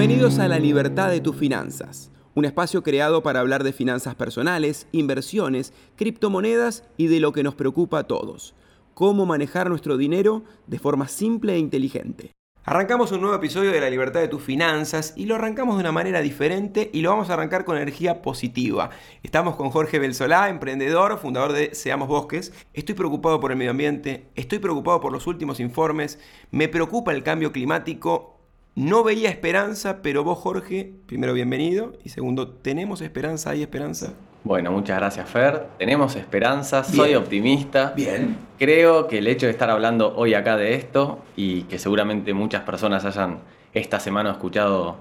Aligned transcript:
Bienvenidos 0.00 0.38
a 0.38 0.48
La 0.48 0.58
Libertad 0.58 1.10
de 1.10 1.20
tus 1.20 1.36
Finanzas, 1.36 2.10
un 2.34 2.46
espacio 2.46 2.82
creado 2.82 3.22
para 3.22 3.40
hablar 3.40 3.64
de 3.64 3.74
finanzas 3.74 4.14
personales, 4.14 4.86
inversiones, 4.92 5.74
criptomonedas 5.96 6.84
y 6.96 7.08
de 7.08 7.20
lo 7.20 7.32
que 7.32 7.42
nos 7.42 7.54
preocupa 7.54 7.98
a 7.98 8.04
todos, 8.04 8.54
cómo 8.94 9.26
manejar 9.26 9.68
nuestro 9.68 9.98
dinero 9.98 10.42
de 10.66 10.78
forma 10.78 11.06
simple 11.06 11.52
e 11.52 11.58
inteligente. 11.58 12.32
Arrancamos 12.64 13.12
un 13.12 13.20
nuevo 13.20 13.36
episodio 13.36 13.72
de 13.72 13.80
La 13.82 13.90
Libertad 13.90 14.20
de 14.20 14.28
tus 14.28 14.42
Finanzas 14.42 15.12
y 15.18 15.26
lo 15.26 15.34
arrancamos 15.34 15.76
de 15.76 15.80
una 15.80 15.92
manera 15.92 16.22
diferente 16.22 16.88
y 16.94 17.02
lo 17.02 17.10
vamos 17.10 17.28
a 17.28 17.34
arrancar 17.34 17.66
con 17.66 17.76
energía 17.76 18.22
positiva. 18.22 18.88
Estamos 19.22 19.54
con 19.56 19.68
Jorge 19.68 19.98
Belsolá, 19.98 20.48
emprendedor, 20.48 21.18
fundador 21.18 21.52
de 21.52 21.74
Seamos 21.74 22.08
Bosques. 22.08 22.54
Estoy 22.72 22.94
preocupado 22.94 23.38
por 23.38 23.50
el 23.50 23.58
medio 23.58 23.72
ambiente, 23.72 24.30
estoy 24.34 24.60
preocupado 24.60 24.98
por 24.98 25.12
los 25.12 25.26
últimos 25.26 25.60
informes, 25.60 26.18
me 26.50 26.68
preocupa 26.68 27.12
el 27.12 27.22
cambio 27.22 27.52
climático 27.52 28.39
no 28.74 29.02
veía 29.02 29.30
esperanza, 29.30 30.00
pero 30.02 30.24
vos, 30.24 30.38
Jorge, 30.38 30.92
primero 31.06 31.32
bienvenido 31.32 31.92
y 32.04 32.10
segundo, 32.10 32.48
¿tenemos 32.48 33.00
esperanza? 33.00 33.50
¿Hay 33.50 33.62
esperanza? 33.62 34.14
Bueno, 34.42 34.72
muchas 34.72 34.96
gracias, 34.98 35.28
Fer. 35.28 35.66
Tenemos 35.78 36.16
esperanza, 36.16 36.82
soy 36.82 37.14
optimista. 37.14 37.92
Bien. 37.94 38.38
Creo 38.58 39.06
que 39.06 39.18
el 39.18 39.26
hecho 39.26 39.46
de 39.46 39.52
estar 39.52 39.68
hablando 39.68 40.14
hoy 40.16 40.34
acá 40.34 40.56
de 40.56 40.74
esto 40.74 41.18
y 41.36 41.64
que 41.64 41.78
seguramente 41.78 42.32
muchas 42.32 42.62
personas 42.62 43.04
hayan 43.04 43.40
esta 43.74 44.00
semana 44.00 44.30
escuchado 44.30 44.96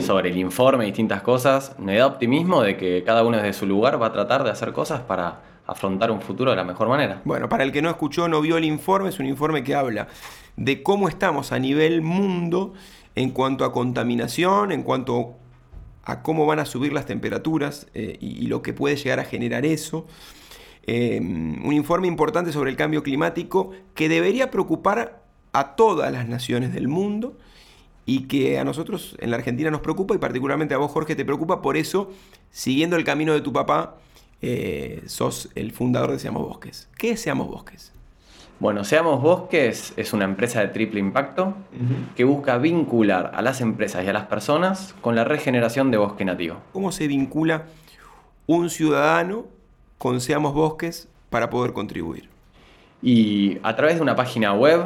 sobre 0.00 0.30
el 0.30 0.36
informe 0.36 0.84
y 0.84 0.88
distintas 0.88 1.22
cosas, 1.22 1.74
me 1.78 1.96
da 1.96 2.06
optimismo 2.06 2.62
de 2.62 2.76
que 2.76 3.02
cada 3.02 3.24
uno 3.24 3.38
desde 3.38 3.52
su 3.52 3.66
lugar 3.66 4.00
va 4.00 4.08
a 4.08 4.12
tratar 4.12 4.44
de 4.44 4.50
hacer 4.50 4.72
cosas 4.72 5.00
para 5.00 5.40
afrontar 5.66 6.10
un 6.10 6.20
futuro 6.20 6.50
de 6.50 6.56
la 6.56 6.64
mejor 6.64 6.88
manera. 6.88 7.20
Bueno, 7.24 7.48
para 7.48 7.64
el 7.64 7.72
que 7.72 7.82
no 7.82 7.90
escuchó, 7.90 8.28
no 8.28 8.40
vio 8.40 8.58
el 8.58 8.64
informe, 8.64 9.08
es 9.08 9.18
un 9.18 9.26
informe 9.26 9.64
que 9.64 9.74
habla 9.74 10.08
de 10.56 10.82
cómo 10.82 11.08
estamos 11.08 11.50
a 11.52 11.58
nivel 11.58 12.02
mundo 12.02 12.74
en 13.14 13.30
cuanto 13.30 13.64
a 13.64 13.72
contaminación, 13.72 14.72
en 14.72 14.82
cuanto 14.82 15.36
a 16.04 16.22
cómo 16.22 16.46
van 16.46 16.58
a 16.58 16.64
subir 16.64 16.92
las 16.92 17.06
temperaturas 17.06 17.86
eh, 17.94 18.16
y, 18.20 18.46
lo 18.46 18.62
que 18.62 18.72
puede 18.72 18.96
llegar 18.96 19.20
a 19.20 19.24
generar 19.24 19.64
eso. 19.64 20.06
Em, 20.84 21.64
un 21.64 21.72
informe 21.72 22.08
importante 22.08 22.52
sobre 22.52 22.70
el 22.70 22.76
cambio 22.76 23.02
climático 23.02 23.70
que 23.94 24.08
debería 24.08 24.50
preocupar 24.50 25.22
a 25.52 25.76
todas 25.76 26.10
las 26.12 26.28
naciones 26.28 26.72
del 26.72 26.88
mundo 26.88 27.38
y 28.04 28.22
que 28.22 28.58
a 28.58 28.64
nosotros 28.64 29.16
en 29.20 29.30
la 29.30 29.36
Argentina 29.36 29.70
nos 29.70 29.80
preocupa 29.80 30.14
y 30.14 30.18
particularmente 30.18 30.74
a 30.74 30.78
vos 30.78 30.90
Jorge 30.90 31.14
te 31.14 31.24
preocupa, 31.24 31.62
por 31.62 31.76
eso 31.76 32.10
siguiendo 32.50 32.96
el 32.96 33.04
camino 33.04 33.32
de 33.32 33.42
tu 33.42 33.52
papá 33.52 33.98
eh, 34.40 35.04
sos 35.06 35.50
el 35.54 35.70
fundador 35.70 36.10
de 36.10 36.18
Seamos 36.18 36.42
Bosques. 36.42 36.88
¿Qué 36.98 37.12
es 37.12 37.20
Seamos 37.20 37.46
Bosques? 37.46 37.92
Bueno, 38.62 38.84
Seamos 38.84 39.20
Bosques 39.20 39.92
es 39.96 40.12
una 40.12 40.24
empresa 40.24 40.60
de 40.60 40.68
triple 40.68 41.00
impacto 41.00 41.54
que 42.14 42.22
busca 42.22 42.58
vincular 42.58 43.32
a 43.34 43.42
las 43.42 43.60
empresas 43.60 44.04
y 44.04 44.08
a 44.08 44.12
las 44.12 44.26
personas 44.26 44.94
con 45.00 45.16
la 45.16 45.24
regeneración 45.24 45.90
de 45.90 45.96
bosque 45.96 46.24
nativo. 46.24 46.58
¿Cómo 46.72 46.92
se 46.92 47.08
vincula 47.08 47.64
un 48.46 48.70
ciudadano 48.70 49.46
con 49.98 50.20
Seamos 50.20 50.54
Bosques 50.54 51.08
para 51.28 51.50
poder 51.50 51.72
contribuir? 51.72 52.28
Y 53.02 53.58
a 53.64 53.74
través 53.74 53.96
de 53.96 54.02
una 54.02 54.14
página 54.14 54.54
web, 54.54 54.84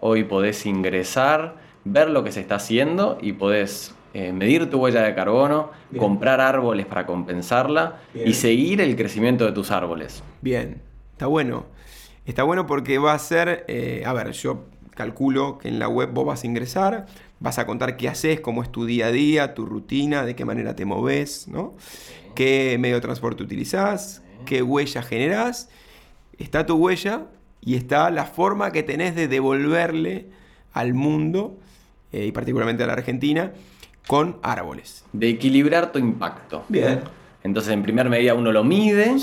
hoy 0.00 0.24
podés 0.24 0.64
ingresar, 0.64 1.56
ver 1.84 2.08
lo 2.08 2.24
que 2.24 2.32
se 2.32 2.40
está 2.40 2.54
haciendo 2.54 3.18
y 3.20 3.34
podés 3.34 3.94
eh, 4.14 4.32
medir 4.32 4.70
tu 4.70 4.78
huella 4.78 5.02
de 5.02 5.14
carbono, 5.14 5.70
comprar 5.98 6.40
árboles 6.40 6.86
para 6.86 7.04
compensarla 7.04 7.98
y 8.14 8.32
seguir 8.32 8.80
el 8.80 8.96
crecimiento 8.96 9.44
de 9.44 9.52
tus 9.52 9.70
árboles. 9.70 10.22
Bien, 10.40 10.80
está 11.12 11.26
bueno. 11.26 11.76
Está 12.28 12.42
bueno 12.42 12.66
porque 12.66 12.98
va 12.98 13.14
a 13.14 13.18
ser, 13.18 13.64
eh, 13.68 14.02
a 14.04 14.12
ver, 14.12 14.32
yo 14.32 14.66
calculo 14.94 15.56
que 15.56 15.68
en 15.68 15.78
la 15.78 15.88
web 15.88 16.10
vos 16.12 16.26
vas 16.26 16.44
a 16.44 16.46
ingresar, 16.46 17.06
vas 17.40 17.58
a 17.58 17.64
contar 17.64 17.96
qué 17.96 18.06
haces, 18.06 18.40
cómo 18.40 18.62
es 18.62 18.70
tu 18.70 18.84
día 18.84 19.06
a 19.06 19.10
día, 19.10 19.54
tu 19.54 19.64
rutina, 19.64 20.26
de 20.26 20.36
qué 20.36 20.44
manera 20.44 20.76
te 20.76 20.84
moves, 20.84 21.48
¿no? 21.48 21.74
qué 22.34 22.76
medio 22.78 22.96
de 22.96 23.00
transporte 23.00 23.42
utilizás, 23.42 24.22
qué 24.44 24.62
huella 24.62 25.02
generás. 25.02 25.70
Está 26.36 26.66
tu 26.66 26.76
huella 26.76 27.28
y 27.62 27.76
está 27.76 28.10
la 28.10 28.26
forma 28.26 28.72
que 28.72 28.82
tenés 28.82 29.14
de 29.16 29.26
devolverle 29.26 30.28
al 30.74 30.92
mundo, 30.92 31.56
eh, 32.12 32.26
y 32.26 32.32
particularmente 32.32 32.84
a 32.84 32.88
la 32.88 32.92
Argentina, 32.92 33.54
con 34.06 34.36
árboles. 34.42 35.02
De 35.14 35.30
equilibrar 35.30 35.92
tu 35.92 35.98
impacto. 35.98 36.62
Bien. 36.68 37.00
Entonces, 37.44 37.72
en 37.72 37.82
primer 37.82 38.08
medida, 38.08 38.34
uno 38.34 38.52
lo 38.52 38.64
mide. 38.64 39.16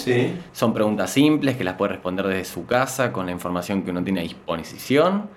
Son 0.52 0.74
preguntas 0.74 1.12
simples 1.12 1.58
que 1.58 1.64
las 1.64 1.76
puede 1.76 1.94
responder 1.94 2.28
desde 2.28 2.46
su 2.46 2.66
casa 2.66 3.12
con 3.12 3.26
la 3.26 3.32
información 3.32 3.84
que 3.84 3.92
uno 3.92 4.04
tiene 4.04 4.22
a 4.22 4.24
disposición. 4.24 5.30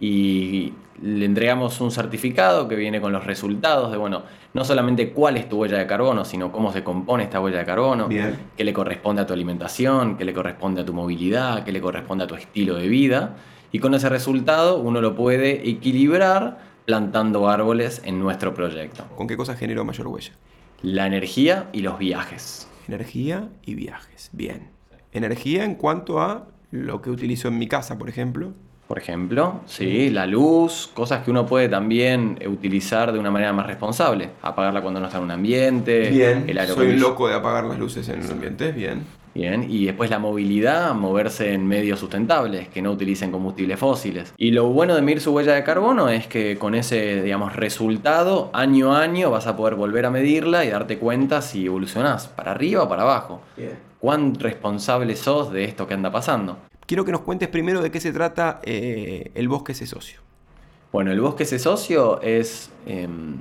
Y 0.00 0.72
le 1.02 1.24
entregamos 1.24 1.80
un 1.80 1.90
certificado 1.90 2.68
que 2.68 2.76
viene 2.76 3.00
con 3.00 3.12
los 3.12 3.24
resultados 3.24 3.90
de, 3.90 3.96
bueno, 3.96 4.22
no 4.52 4.64
solamente 4.64 5.10
cuál 5.10 5.36
es 5.36 5.48
tu 5.48 5.58
huella 5.58 5.78
de 5.78 5.86
carbono, 5.86 6.24
sino 6.24 6.52
cómo 6.52 6.72
se 6.72 6.84
compone 6.84 7.24
esta 7.24 7.40
huella 7.40 7.58
de 7.58 7.64
carbono, 7.64 8.08
qué 8.08 8.64
le 8.64 8.72
corresponde 8.72 9.22
a 9.22 9.26
tu 9.26 9.32
alimentación, 9.32 10.16
qué 10.16 10.24
le 10.24 10.32
corresponde 10.32 10.82
a 10.82 10.84
tu 10.84 10.92
movilidad, 10.92 11.64
qué 11.64 11.72
le 11.72 11.80
corresponde 11.80 12.24
a 12.24 12.26
tu 12.26 12.34
estilo 12.34 12.76
de 12.76 12.88
vida. 12.88 13.36
Y 13.72 13.80
con 13.80 13.94
ese 13.94 14.08
resultado 14.08 14.78
uno 14.78 15.00
lo 15.00 15.14
puede 15.14 15.68
equilibrar 15.68 16.58
plantando 16.84 17.48
árboles 17.48 18.00
en 18.04 18.18
nuestro 18.18 18.54
proyecto. 18.54 19.04
¿Con 19.16 19.26
qué 19.26 19.36
cosa 19.36 19.54
generó 19.54 19.84
mayor 19.84 20.06
huella? 20.08 20.32
La 20.82 21.06
energía 21.06 21.68
y 21.72 21.80
los 21.80 21.98
viajes. 21.98 22.68
Energía 22.86 23.48
y 23.64 23.74
viajes. 23.74 24.30
Bien. 24.32 24.68
Energía 25.12 25.64
en 25.64 25.74
cuanto 25.74 26.20
a 26.20 26.46
lo 26.70 27.02
que 27.02 27.10
utilizo 27.10 27.48
en 27.48 27.58
mi 27.58 27.66
casa, 27.66 27.98
por 27.98 28.08
ejemplo. 28.08 28.52
Por 28.86 28.96
ejemplo, 28.96 29.60
sí, 29.66 30.08
la 30.08 30.24
luz, 30.24 30.90
cosas 30.94 31.22
que 31.22 31.30
uno 31.30 31.44
puede 31.44 31.68
también 31.68 32.38
utilizar 32.46 33.12
de 33.12 33.18
una 33.18 33.30
manera 33.30 33.52
más 33.52 33.66
responsable. 33.66 34.30
Apagarla 34.40 34.80
cuando 34.80 35.00
no 35.00 35.06
está 35.06 35.18
en 35.18 35.24
un 35.24 35.30
ambiente. 35.32 36.08
Bien. 36.10 36.44
El 36.48 36.66
Soy 36.68 36.96
loco 36.96 37.28
de 37.28 37.34
apagar 37.34 37.64
las 37.64 37.78
luces 37.78 38.08
en 38.08 38.24
un 38.24 38.30
ambiente. 38.30 38.72
Bien. 38.72 39.04
Bien, 39.34 39.66
y 39.68 39.86
después 39.86 40.10
la 40.10 40.18
movilidad, 40.18 40.94
moverse 40.94 41.52
en 41.52 41.66
medios 41.66 42.00
sustentables, 42.00 42.68
que 42.68 42.82
no 42.82 42.90
utilicen 42.90 43.30
combustibles 43.30 43.78
fósiles. 43.78 44.34
Y 44.36 44.50
lo 44.50 44.68
bueno 44.68 44.94
de 44.94 45.02
medir 45.02 45.20
su 45.20 45.32
huella 45.32 45.54
de 45.54 45.64
carbono 45.64 46.08
es 46.08 46.26
que 46.26 46.58
con 46.58 46.74
ese, 46.74 47.22
digamos, 47.22 47.54
resultado, 47.54 48.50
año 48.52 48.94
a 48.94 49.02
año 49.02 49.30
vas 49.30 49.46
a 49.46 49.56
poder 49.56 49.74
volver 49.74 50.06
a 50.06 50.10
medirla 50.10 50.64
y 50.64 50.70
darte 50.70 50.98
cuenta 50.98 51.42
si 51.42 51.66
evolucionás 51.66 52.28
para 52.28 52.52
arriba 52.52 52.82
o 52.82 52.88
para 52.88 53.02
abajo. 53.02 53.42
¿Cuán 54.00 54.34
responsable 54.34 55.16
sos 55.16 55.52
de 55.52 55.64
esto 55.64 55.86
que 55.86 55.94
anda 55.94 56.10
pasando? 56.10 56.58
Quiero 56.86 57.04
que 57.04 57.12
nos 57.12 57.20
cuentes 57.20 57.48
primero 57.48 57.82
de 57.82 57.90
qué 57.90 58.00
se 58.00 58.12
trata 58.12 58.60
eh, 58.62 59.30
el 59.34 59.48
bosque 59.48 59.72
ese 59.72 59.86
socio. 59.86 60.20
Bueno, 60.90 61.12
el 61.12 61.20
bosque 61.20 61.42
ese 61.42 61.58
socio 61.58 62.20
es... 62.22 62.70
Em, 62.86 63.40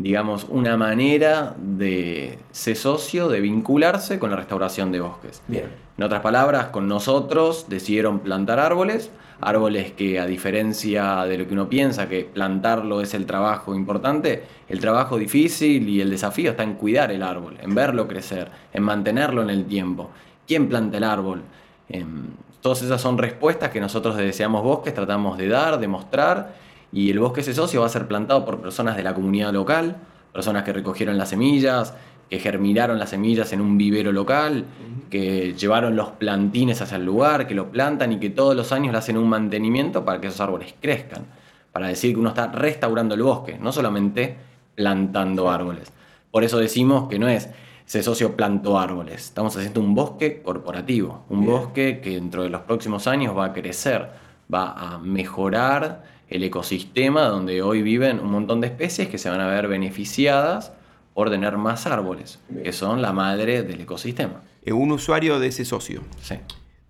digamos, 0.00 0.46
una 0.48 0.78
manera 0.78 1.54
de 1.58 2.38
ser 2.52 2.76
socio, 2.76 3.28
de 3.28 3.40
vincularse 3.40 4.18
con 4.18 4.30
la 4.30 4.36
restauración 4.36 4.90
de 4.92 5.00
bosques. 5.00 5.42
Bien. 5.46 5.66
En 5.98 6.04
otras 6.04 6.22
palabras, 6.22 6.68
con 6.68 6.88
nosotros 6.88 7.66
decidieron 7.68 8.20
plantar 8.20 8.58
árboles, 8.58 9.10
árboles 9.42 9.92
que 9.92 10.18
a 10.18 10.24
diferencia 10.24 11.24
de 11.26 11.36
lo 11.36 11.46
que 11.46 11.52
uno 11.52 11.68
piensa 11.68 12.08
que 12.08 12.24
plantarlo 12.24 13.02
es 13.02 13.12
el 13.12 13.26
trabajo 13.26 13.74
importante, 13.74 14.42
el 14.68 14.80
trabajo 14.80 15.18
difícil 15.18 15.86
y 15.86 16.00
el 16.00 16.08
desafío 16.08 16.52
está 16.52 16.62
en 16.62 16.74
cuidar 16.74 17.12
el 17.12 17.22
árbol, 17.22 17.58
en 17.60 17.74
verlo 17.74 18.08
crecer, 18.08 18.50
en 18.72 18.82
mantenerlo 18.82 19.42
en 19.42 19.50
el 19.50 19.66
tiempo. 19.66 20.08
¿Quién 20.46 20.66
planta 20.68 20.96
el 20.96 21.04
árbol? 21.04 21.42
Em, 21.90 22.28
todas 22.62 22.80
esas 22.80 23.02
son 23.02 23.18
respuestas 23.18 23.68
que 23.68 23.80
nosotros 23.80 24.16
Deseamos 24.16 24.62
Bosques 24.62 24.94
tratamos 24.94 25.36
de 25.36 25.48
dar, 25.48 25.78
de 25.78 25.88
mostrar 25.88 26.54
y 26.92 27.10
el 27.10 27.18
bosque 27.18 27.40
ese 27.40 27.54
socio 27.54 27.80
va 27.80 27.86
a 27.86 27.90
ser 27.90 28.06
plantado 28.08 28.44
por 28.44 28.60
personas 28.60 28.96
de 28.96 29.02
la 29.02 29.14
comunidad 29.14 29.52
local, 29.52 29.96
personas 30.32 30.64
que 30.64 30.72
recogieron 30.72 31.18
las 31.18 31.30
semillas, 31.30 31.94
que 32.28 32.38
germinaron 32.38 32.98
las 32.98 33.10
semillas 33.10 33.52
en 33.52 33.60
un 33.60 33.76
vivero 33.76 34.12
local, 34.12 34.64
que 35.10 35.54
llevaron 35.54 35.96
los 35.96 36.10
plantines 36.10 36.80
hacia 36.80 36.96
el 36.96 37.04
lugar, 37.04 37.46
que 37.48 37.54
lo 37.54 37.70
plantan 37.70 38.12
y 38.12 38.20
que 38.20 38.30
todos 38.30 38.54
los 38.54 38.70
años 38.72 38.92
le 38.92 38.98
hacen 38.98 39.16
un 39.16 39.28
mantenimiento 39.28 40.04
para 40.04 40.20
que 40.20 40.28
esos 40.28 40.40
árboles 40.40 40.74
crezcan. 40.80 41.26
Para 41.72 41.88
decir 41.88 42.14
que 42.14 42.20
uno 42.20 42.30
está 42.30 42.48
restaurando 42.48 43.14
el 43.14 43.22
bosque, 43.22 43.58
no 43.60 43.72
solamente 43.72 44.36
plantando 44.76 45.50
árboles. 45.50 45.92
Por 46.30 46.44
eso 46.44 46.58
decimos 46.58 47.08
que 47.08 47.18
no 47.18 47.28
es 47.28 47.48
ese 47.90 48.04
socio 48.04 48.36
plantó 48.36 48.78
árboles. 48.78 49.24
Estamos 49.24 49.56
haciendo 49.56 49.80
un 49.80 49.96
bosque 49.96 50.42
corporativo, 50.42 51.24
un 51.28 51.44
bosque 51.44 52.00
que 52.00 52.10
dentro 52.10 52.44
de 52.44 52.48
los 52.48 52.60
próximos 52.60 53.08
años 53.08 53.36
va 53.36 53.46
a 53.46 53.52
crecer, 53.52 54.08
va 54.52 54.72
a 54.72 54.98
mejorar 54.98 56.02
el 56.28 56.44
ecosistema 56.44 57.22
donde 57.22 57.62
hoy 57.62 57.82
viven 57.82 58.20
un 58.20 58.30
montón 58.30 58.60
de 58.60 58.68
especies 58.68 59.08
que 59.08 59.18
se 59.18 59.28
van 59.28 59.40
a 59.40 59.48
ver 59.48 59.68
beneficiadas 59.68 60.72
por 61.14 61.30
tener 61.30 61.56
más 61.56 61.86
árboles, 61.86 62.40
que 62.62 62.72
son 62.72 63.02
la 63.02 63.12
madre 63.12 63.62
del 63.62 63.80
ecosistema. 63.80 64.42
Un 64.66 64.92
usuario 64.92 65.38
de 65.40 65.48
ese 65.48 65.64
socio. 65.64 66.02
Sí. 66.22 66.36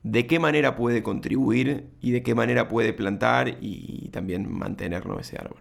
¿De 0.03 0.27
qué 0.27 0.39
manera 0.39 0.77
puede 0.77 1.03
contribuir 1.03 1.87
y 2.01 2.11
de 2.13 2.23
qué 2.23 2.35
manera 2.35 2.69
puede 2.69 2.93
plantar 2.93 3.57
y 3.61 4.09
también 4.09 4.51
mantenerlo 4.51 5.19
ese 5.19 5.37
árbol? 5.37 5.59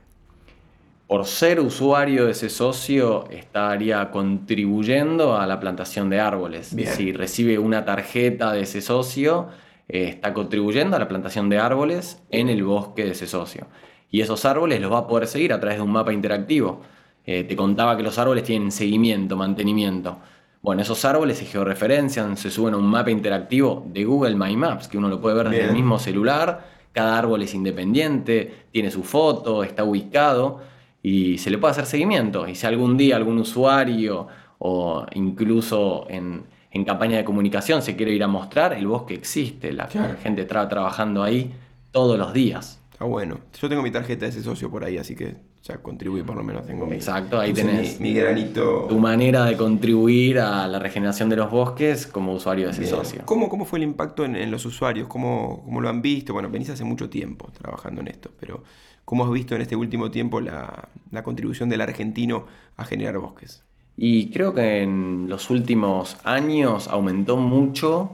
Por 1.08 1.26
ser 1.26 1.60
usuario 1.60 2.26
de 2.26 2.34
ese 2.34 2.50
socio, 2.50 3.28
estaría 3.32 4.12
contribuyendo 4.12 5.36
a 5.38 5.48
la 5.48 5.60
plantación 5.60 6.10
de 6.10 6.20
árboles. 6.20 6.68
Si 6.68 7.12
recibe 7.12 7.58
una 7.58 7.84
tarjeta 7.84 8.54
de 8.54 8.62
ese 8.62 8.82
socio, 8.82 9.48
eh, 9.90 10.08
está 10.08 10.34
contribuyendo 10.36 10.96
a 10.96 11.00
la 11.00 11.08
plantación 11.08 11.50
de 11.50 11.58
árboles 11.58 12.22
en 12.30 12.48
el 12.48 12.64
bosque 12.64 13.04
de 13.04 13.12
ese 13.12 13.26
socio. 13.28 13.66
Y 14.12 14.22
esos 14.22 14.46
árboles 14.46 14.80
los 14.82 14.92
va 14.92 15.00
a 15.00 15.08
poder 15.08 15.28
seguir 15.28 15.52
a 15.52 15.60
través 15.60 15.80
de 15.80 15.84
un 15.84 15.92
mapa 15.92 16.14
interactivo. 16.14 16.82
Eh, 17.26 17.44
te 17.44 17.56
contaba 17.56 17.98
que 17.98 18.04
los 18.04 18.18
árboles 18.20 18.44
tienen 18.44 18.72
seguimiento, 18.72 19.36
mantenimiento. 19.36 20.20
Bueno, 20.62 20.82
esos 20.82 21.04
árboles 21.06 21.40
se 21.40 21.46
georreferencian, 21.46 22.38
se 22.38 22.52
suben 22.52 22.76
a 22.76 22.78
un 22.78 22.86
mapa 22.86 23.12
interactivo 23.12 23.86
de 23.88 24.06
Google 24.06 24.36
My 24.36 24.56
Maps, 24.56 24.88
que 24.88 24.98
uno 24.98 25.10
lo 25.10 25.22
puede 25.22 25.36
ver 25.36 25.50
desde 25.50 25.66
el 25.66 25.74
mismo 25.74 25.98
celular. 26.00 26.68
Cada 26.92 27.18
árbol 27.18 27.42
es 27.42 27.54
independiente, 27.54 28.66
tiene 28.72 28.92
su 28.92 29.04
foto, 29.04 29.64
está 29.64 29.84
ubicado 29.84 30.62
y 31.02 31.38
se 31.38 31.50
le 31.50 31.58
puede 31.58 31.72
hacer 31.72 31.86
seguimiento. 31.86 32.48
Y 32.48 32.56
si 32.56 32.68
algún 32.68 32.98
día 32.98 33.16
algún 33.16 33.40
usuario 33.40 34.28
o 34.60 35.06
incluso 35.14 36.06
en, 36.10 36.44
campaña 36.86 37.18
de 37.18 37.26
comunicación 37.26 37.82
se 37.82 37.96
quiere 37.96 38.14
ir 38.14 38.24
a 38.24 38.28
mostrar, 38.28 38.74
el 38.74 38.88
bosque 38.88 39.14
existe, 39.14 39.72
la 39.74 39.88
gente 39.88 40.42
está 40.42 40.68
trabajando 40.68 41.24
ahí 41.24 41.52
todos 41.92 42.18
los 42.18 42.34
días. 42.34 42.80
Está 42.92 43.06
bueno. 43.06 43.40
Yo 43.60 43.70
tengo 43.70 43.82
mi 43.82 43.92
tarjeta 43.92 44.26
de 44.26 44.32
ese 44.32 44.44
socio 44.44 44.70
por 44.70 44.84
ahí, 44.84 44.98
así 44.98 45.16
que 45.16 45.38
ya 45.64 45.78
contribuí 45.78 46.24
por 46.24 46.36
lo 46.36 46.44
menos. 46.44 46.66
Tengo 46.66 46.92
Exacto, 46.92 47.40
ahí 47.40 47.54
tenés 47.54 48.00
mi, 48.00 48.14
granito. 48.14 48.88
Tu 48.90 49.00
manera 49.00 49.46
de 49.46 49.56
contribuir 49.56 50.40
a 50.40 50.68
la 50.68 50.80
regeneración 50.80 51.30
de 51.30 51.36
los 51.36 51.52
bosques 51.52 52.08
como 52.08 52.34
usuario 52.34 52.66
de 52.66 52.72
ese 52.72 52.88
socio. 52.88 53.22
¿Cómo, 53.26 53.50
¿Cómo, 53.50 53.66
fue 53.66 53.80
el 53.80 53.84
impacto 53.84 54.26
en, 54.26 54.52
los 54.52 54.66
usuarios? 54.66 55.08
¿Cómo, 55.08 55.62
¿Cómo, 55.64 55.82
lo 55.82 55.90
han 55.90 56.02
visto? 56.02 56.34
Bueno, 56.34 56.50
venís 56.50 56.70
hace 56.70 56.84
mucho 56.84 57.10
tiempo 57.10 57.50
trabajando 57.52 58.02
en 58.02 58.10
esto, 58.10 58.32
pero 58.40 58.64
¿cómo 59.06 59.26
has 59.26 59.32
visto 59.32 59.56
en 59.56 59.62
este 59.62 59.76
último 59.76 60.12
tiempo 60.12 60.42
la, 60.42 60.90
la 61.12 61.24
contribución 61.24 61.70
del 61.70 61.82
argentino 61.82 62.48
a 62.76 62.86
generar 62.86 63.18
bosques? 63.18 63.64
Y 64.02 64.30
creo 64.30 64.54
que 64.54 64.82
en 64.82 65.26
los 65.28 65.50
últimos 65.50 66.16
años 66.24 66.88
aumentó 66.88 67.36
mucho 67.36 68.12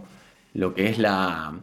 lo 0.56 0.74
que 0.74 0.90
es 0.90 0.98
la, 0.98 1.60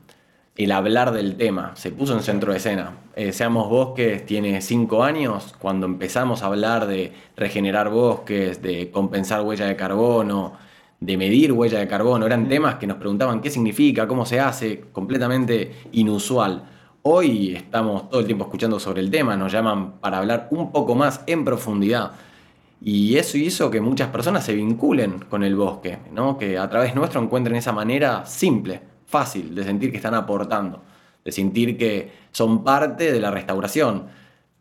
el 0.56 0.70
hablar 0.70 1.10
del 1.10 1.34
tema. 1.34 1.72
Se 1.74 1.90
puso 1.90 2.14
en 2.14 2.22
centro 2.22 2.52
de 2.52 2.58
escena. 2.58 2.98
Eh, 3.16 3.32
Seamos 3.32 3.68
Bosques 3.68 4.24
tiene 4.24 4.60
cinco 4.60 5.02
años, 5.02 5.56
cuando 5.58 5.86
empezamos 5.86 6.44
a 6.44 6.46
hablar 6.46 6.86
de 6.86 7.12
regenerar 7.36 7.90
bosques, 7.90 8.62
de 8.62 8.92
compensar 8.92 9.40
huella 9.40 9.66
de 9.66 9.74
carbono, 9.74 10.52
de 11.00 11.16
medir 11.16 11.50
huella 11.50 11.80
de 11.80 11.88
carbono. 11.88 12.24
Eran 12.24 12.48
temas 12.48 12.76
que 12.76 12.86
nos 12.86 12.98
preguntaban 12.98 13.40
qué 13.40 13.50
significa, 13.50 14.06
cómo 14.06 14.24
se 14.24 14.38
hace, 14.38 14.84
completamente 14.92 15.72
inusual. 15.90 16.62
Hoy 17.02 17.56
estamos 17.56 18.08
todo 18.08 18.20
el 18.20 18.26
tiempo 18.26 18.44
escuchando 18.44 18.78
sobre 18.78 19.00
el 19.00 19.10
tema, 19.10 19.36
nos 19.36 19.50
llaman 19.50 19.94
para 19.94 20.18
hablar 20.18 20.46
un 20.52 20.70
poco 20.70 20.94
más 20.94 21.24
en 21.26 21.44
profundidad. 21.44 22.12
Y 22.84 23.16
eso 23.16 23.38
hizo 23.38 23.70
que 23.70 23.80
muchas 23.80 24.08
personas 24.08 24.44
se 24.44 24.54
vinculen 24.54 25.20
con 25.30 25.44
el 25.44 25.54
bosque, 25.54 25.98
¿no? 26.12 26.36
que 26.36 26.58
a 26.58 26.68
través 26.68 26.96
nuestro 26.96 27.22
encuentren 27.22 27.54
esa 27.54 27.72
manera 27.72 28.26
simple 28.26 28.80
fácil 29.06 29.54
de 29.54 29.62
sentir 29.62 29.92
que 29.92 29.98
están 29.98 30.14
aportando, 30.14 30.82
de 31.24 31.30
sentir 31.30 31.78
que 31.78 32.10
son 32.32 32.64
parte 32.64 33.12
de 33.12 33.20
la 33.20 33.30
restauración. 33.30 34.06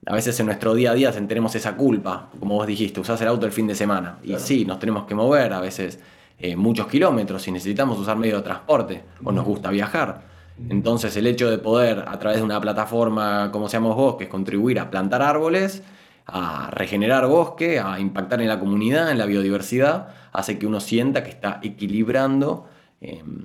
A 0.05 0.13
veces 0.13 0.39
en 0.39 0.45
nuestro 0.45 0.75
día 0.75 0.91
a 0.91 0.93
día 0.93 1.11
tenemos 1.11 1.55
esa 1.55 1.75
culpa, 1.75 2.29
como 2.39 2.55
vos 2.55 2.67
dijiste, 2.67 2.99
usás 2.99 3.19
el 3.21 3.27
auto 3.27 3.47
el 3.47 3.51
fin 3.51 3.65
de 3.65 3.73
semana. 3.73 4.19
Y 4.21 4.35
sí, 4.37 4.65
nos 4.65 4.77
tenemos 4.77 5.05
que 5.05 5.15
mover 5.15 5.53
a 5.53 5.59
veces 5.59 5.99
eh, 6.37 6.55
muchos 6.55 6.85
kilómetros 6.87 7.47
y 7.47 7.51
necesitamos 7.51 7.97
usar 7.97 8.17
medio 8.17 8.37
de 8.37 8.43
transporte 8.43 9.03
o 9.23 9.31
nos 9.31 9.45
gusta 9.45 9.71
viajar. 9.71 10.29
Entonces 10.69 11.17
el 11.17 11.25
hecho 11.25 11.49
de 11.49 11.57
poder 11.57 12.05
a 12.07 12.19
través 12.19 12.37
de 12.37 12.43
una 12.43 12.61
plataforma 12.61 13.49
como 13.51 13.67
Seamos 13.67 13.95
Bosques 13.95 14.27
contribuir 14.27 14.79
a 14.79 14.91
plantar 14.91 15.23
árboles, 15.23 15.81
a 16.25 16.69
regenerar 16.71 17.27
bosque, 17.27 17.79
a 17.79 17.99
impactar 17.99 18.41
en 18.41 18.47
la 18.47 18.59
comunidad, 18.59 19.11
en 19.11 19.17
la 19.17 19.25
biodiversidad, 19.25 20.09
hace 20.31 20.57
que 20.57 20.67
uno 20.67 20.79
sienta 20.79 21.23
que 21.23 21.29
está 21.29 21.59
equilibrando 21.63 22.67
em, 23.01 23.43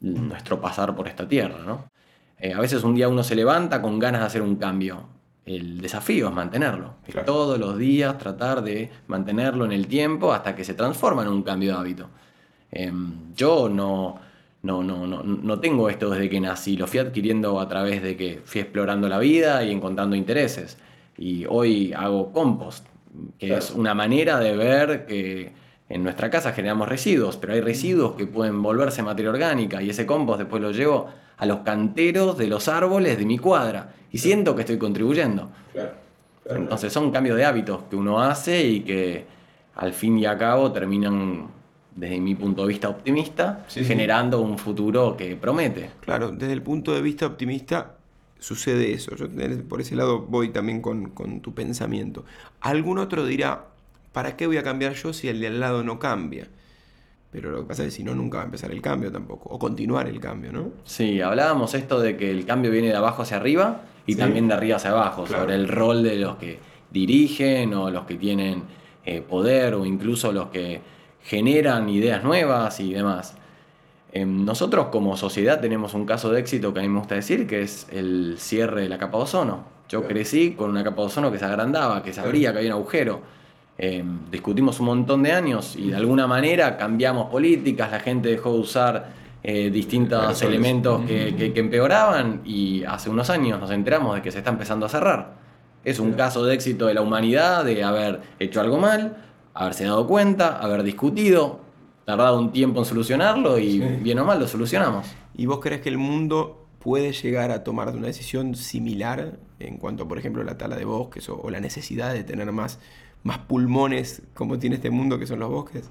nuestro 0.00 0.60
pasar 0.60 0.94
por 0.94 1.08
esta 1.08 1.26
tierra. 1.26 1.58
¿no? 1.64 1.90
Eh, 2.38 2.52
a 2.52 2.60
veces 2.60 2.84
un 2.84 2.94
día 2.94 3.08
uno 3.08 3.22
se 3.22 3.34
levanta 3.34 3.82
con 3.82 3.98
ganas 3.98 4.20
de 4.20 4.26
hacer 4.26 4.42
un 4.42 4.56
cambio. 4.56 5.18
El 5.44 5.80
desafío 5.80 6.28
es 6.28 6.34
mantenerlo. 6.34 6.96
todos 7.24 7.58
los 7.58 7.78
días 7.78 8.18
tratar 8.18 8.62
de 8.62 8.90
mantenerlo 9.06 9.64
en 9.64 9.72
el 9.72 9.86
tiempo 9.86 10.32
hasta 10.32 10.54
que 10.54 10.62
se 10.62 10.74
transforma 10.74 11.22
en 11.22 11.28
un 11.28 11.42
cambio 11.42 11.72
de 11.72 11.78
hábito. 11.78 12.10
Em, 12.70 13.34
yo 13.34 13.68
no, 13.70 14.20
no, 14.62 14.82
no, 14.82 15.06
no, 15.06 15.22
no 15.22 15.60
tengo 15.60 15.88
esto 15.88 16.10
desde 16.10 16.28
que 16.28 16.40
nací. 16.40 16.76
Lo 16.76 16.86
fui 16.86 17.00
adquiriendo 17.00 17.58
a 17.60 17.68
través 17.68 18.02
de 18.02 18.16
que 18.16 18.42
fui 18.44 18.60
explorando 18.60 19.08
la 19.08 19.18
vida 19.18 19.64
y 19.64 19.72
encontrando 19.72 20.14
intereses. 20.14 20.76
Y 21.18 21.44
hoy 21.48 21.92
hago 21.92 22.32
compost, 22.32 22.86
que 23.38 23.56
es 23.56 23.72
una 23.72 23.94
manera 23.94 24.38
de 24.38 24.56
ver 24.56 25.06
que 25.06 25.52
en 25.88 26.02
nuestra 26.02 26.30
casa 26.30 26.52
generamos 26.52 26.88
residuos, 26.88 27.36
pero 27.36 27.54
hay 27.54 27.60
residuos 27.60 28.12
que 28.12 28.26
pueden 28.26 28.62
volverse 28.62 29.02
materia 29.02 29.30
orgánica 29.30 29.82
y 29.82 29.90
ese 29.90 30.06
compost 30.06 30.38
después 30.38 30.62
lo 30.62 30.70
llevo 30.70 31.08
a 31.36 31.46
los 31.46 31.60
canteros 31.60 32.36
de 32.36 32.46
los 32.46 32.68
árboles 32.68 33.18
de 33.18 33.24
mi 33.24 33.38
cuadra 33.38 33.94
y 34.12 34.18
siento 34.18 34.54
que 34.54 34.62
estoy 34.62 34.78
contribuyendo. 34.78 35.50
Entonces 36.44 36.92
son 36.92 37.10
cambios 37.10 37.36
de 37.36 37.44
hábitos 37.44 37.82
que 37.90 37.96
uno 37.96 38.20
hace 38.20 38.64
y 38.64 38.80
que 38.80 39.24
al 39.76 39.92
fin 39.92 40.18
y 40.18 40.26
al 40.26 40.38
cabo 40.38 40.72
terminan, 40.72 41.48
desde 41.94 42.20
mi 42.20 42.34
punto 42.34 42.62
de 42.62 42.68
vista 42.68 42.88
optimista, 42.88 43.64
generando 43.68 44.40
un 44.40 44.58
futuro 44.58 45.16
que 45.16 45.36
promete. 45.36 45.90
Claro, 46.00 46.30
desde 46.30 46.52
el 46.52 46.62
punto 46.62 46.92
de 46.92 47.02
vista 47.02 47.26
optimista 47.26 47.97
sucede 48.38 48.92
eso. 48.92 49.14
Yo 49.16 49.28
por 49.68 49.80
ese 49.80 49.96
lado 49.96 50.20
voy 50.20 50.50
también 50.50 50.80
con, 50.80 51.10
con 51.10 51.40
tu 51.40 51.54
pensamiento. 51.54 52.24
Algún 52.60 52.98
otro 52.98 53.26
dirá, 53.26 53.66
¿para 54.12 54.36
qué 54.36 54.46
voy 54.46 54.56
a 54.56 54.62
cambiar 54.62 54.94
yo 54.94 55.12
si 55.12 55.28
el 55.28 55.40
de 55.40 55.48
al 55.48 55.60
lado 55.60 55.82
no 55.82 55.98
cambia? 55.98 56.48
Pero 57.30 57.50
lo 57.50 57.60
que 57.60 57.64
pasa 57.66 57.82
es 57.82 57.88
que 57.88 57.96
si 57.96 58.04
no, 58.04 58.14
nunca 58.14 58.38
va 58.38 58.42
a 58.44 58.46
empezar 58.46 58.70
el 58.70 58.80
cambio 58.80 59.12
tampoco, 59.12 59.50
o 59.50 59.58
continuar 59.58 60.08
el 60.08 60.18
cambio, 60.18 60.50
¿no? 60.50 60.70
Sí, 60.84 61.20
hablábamos 61.20 61.74
esto 61.74 62.00
de 62.00 62.16
que 62.16 62.30
el 62.30 62.46
cambio 62.46 62.70
viene 62.70 62.88
de 62.88 62.96
abajo 62.96 63.22
hacia 63.22 63.36
arriba 63.36 63.82
y 64.06 64.14
también 64.14 64.48
de 64.48 64.54
arriba 64.54 64.76
hacia 64.76 64.90
abajo, 64.90 65.26
sobre 65.26 65.54
el 65.54 65.68
rol 65.68 66.02
de 66.02 66.16
los 66.16 66.36
que 66.36 66.58
dirigen 66.90 67.74
o 67.74 67.90
los 67.90 68.06
que 68.06 68.14
tienen 68.14 68.62
eh, 69.04 69.20
poder 69.20 69.74
o 69.74 69.84
incluso 69.84 70.32
los 70.32 70.48
que 70.48 70.80
generan 71.22 71.88
ideas 71.90 72.24
nuevas 72.24 72.80
y 72.80 72.94
demás. 72.94 73.36
Em, 74.12 74.44
nosotros 74.44 74.86
como 74.86 75.16
sociedad 75.16 75.60
tenemos 75.60 75.94
un 75.94 76.06
caso 76.06 76.30
de 76.30 76.40
éxito 76.40 76.72
que 76.72 76.80
a 76.80 76.82
mí 76.82 76.88
me 76.88 76.98
gusta 76.98 77.14
decir, 77.14 77.46
que 77.46 77.62
es 77.62 77.86
el 77.90 78.36
cierre 78.38 78.82
de 78.82 78.88
la 78.88 78.98
capa 78.98 79.18
de 79.18 79.24
ozono. 79.24 79.64
Yo 79.88 80.06
crecí 80.06 80.52
con 80.52 80.70
una 80.70 80.84
capa 80.84 81.02
de 81.02 81.06
ozono 81.06 81.32
que 81.32 81.38
se 81.38 81.44
agrandaba, 81.44 82.02
que 82.02 82.12
se 82.12 82.20
abría, 82.20 82.52
que 82.52 82.58
había 82.58 82.74
un 82.74 82.80
agujero. 82.80 83.20
Eh, 83.78 84.04
discutimos 84.30 84.80
un 84.80 84.86
montón 84.86 85.22
de 85.22 85.32
años 85.32 85.76
y 85.76 85.90
de 85.90 85.96
alguna 85.96 86.26
manera 86.26 86.76
cambiamos 86.76 87.30
políticas, 87.30 87.92
la 87.92 88.00
gente 88.00 88.28
dejó 88.28 88.52
de 88.52 88.58
usar 88.58 89.08
eh, 89.44 89.70
distintos 89.70 90.42
elementos 90.42 91.02
que, 91.06 91.52
empeoraban 91.54 92.40
y 92.44 92.82
hace 92.82 93.08
unos 93.08 93.30
años 93.30 93.60
nos 93.60 93.70
enteramos 93.70 94.16
de 94.16 94.22
que 94.22 94.32
se 94.32 94.38
está 94.38 94.50
empezando 94.50 94.86
a 94.86 94.88
cerrar. 94.88 95.34
Es 95.84 96.00
un 96.00 96.14
caso 96.14 96.44
de 96.44 96.54
éxito 96.54 96.86
de 96.86 96.94
la 96.94 97.02
humanidad, 97.02 97.64
de 97.64 97.84
haber 97.84 98.20
hecho 98.40 98.60
algo 98.60 98.78
mal, 98.78 99.16
haberse 99.54 99.84
dado 99.84 100.08
cuenta, 100.08 100.58
haber 100.58 100.82
discutido, 100.82 101.60
tardado 102.08 102.38
un 102.38 102.52
tiempo 102.52 102.80
en 102.80 102.86
solucionarlo 102.86 103.58
y 103.58 103.80
bien 103.80 104.18
o 104.18 104.24
mal 104.24 104.40
lo 104.40 104.48
solucionamos. 104.48 105.06
¿Y 105.36 105.44
vos 105.44 105.60
crees 105.60 105.82
que 105.82 105.90
el 105.90 105.98
mundo 105.98 106.66
puede 106.78 107.12
llegar 107.12 107.50
a 107.50 107.62
tomar 107.62 107.94
una 107.94 108.06
decisión 108.06 108.54
similar 108.54 109.38
en 109.58 109.76
cuanto, 109.76 110.08
por 110.08 110.18
ejemplo, 110.18 110.40
a 110.40 110.46
la 110.46 110.56
tala 110.56 110.76
de 110.76 110.86
bosques 110.86 111.28
o 111.28 111.50
la 111.50 111.60
necesidad 111.60 112.14
de 112.14 112.24
tener 112.24 112.50
más 112.50 112.78
más 113.24 113.38
pulmones 113.40 114.22
como 114.32 114.58
tiene 114.58 114.76
este 114.76 114.88
mundo 114.88 115.18
que 115.18 115.26
son 115.26 115.40
los 115.40 115.50
bosques? 115.50 115.90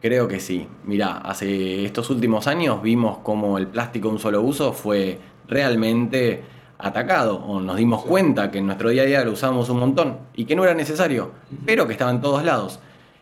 Creo 0.00 0.28
que 0.28 0.40
sí. 0.40 0.66
Mira, 0.84 1.18
hace 1.18 1.84
estos 1.84 2.08
últimos 2.08 2.46
años 2.46 2.80
vimos 2.80 3.18
cómo 3.18 3.58
el 3.58 3.66
plástico 3.66 4.08
de 4.08 4.14
un 4.14 4.20
solo 4.20 4.40
uso 4.40 4.72
fue 4.72 5.18
realmente 5.46 6.42
atacado 6.78 7.36
o 7.36 7.60
nos 7.60 7.76
dimos 7.76 8.02
cuenta 8.02 8.50
que 8.50 8.56
en 8.58 8.66
nuestro 8.66 8.88
día 8.88 9.02
a 9.02 9.04
día 9.04 9.24
lo 9.24 9.32
usábamos 9.32 9.68
un 9.68 9.80
montón 9.80 10.20
y 10.34 10.46
que 10.46 10.56
no 10.56 10.64
era 10.64 10.72
necesario, 10.72 11.32
pero 11.66 11.86
que 11.86 11.92
estaba 11.92 12.10
en 12.10 12.22
todos 12.22 12.42
lados. 12.42 12.80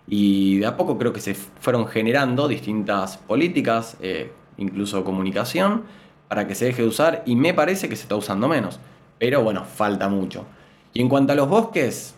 Y 0.08 0.58
de 0.58 0.66
a 0.66 0.76
poco 0.76 0.98
creo 0.98 1.12
que 1.12 1.20
se 1.20 1.34
fueron 1.34 1.86
generando 1.86 2.48
distintas 2.48 3.18
políticas, 3.18 3.96
eh, 4.00 4.32
incluso 4.56 5.04
comunicación, 5.04 5.82
para 6.28 6.46
que 6.46 6.54
se 6.54 6.66
deje 6.66 6.82
de 6.82 6.88
usar 6.88 7.22
y 7.26 7.36
me 7.36 7.54
parece 7.54 7.88
que 7.88 7.96
se 7.96 8.02
está 8.02 8.16
usando 8.16 8.48
menos. 8.48 8.80
Pero 9.18 9.42
bueno, 9.42 9.64
falta 9.64 10.08
mucho. 10.08 10.46
Y 10.94 11.00
en 11.00 11.08
cuanto 11.08 11.32
a 11.32 11.36
los 11.36 11.48
bosques, 11.48 12.14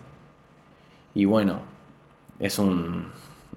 y 1.14 1.24
bueno, 1.24 1.60
es 2.38 2.58
un, 2.58 3.06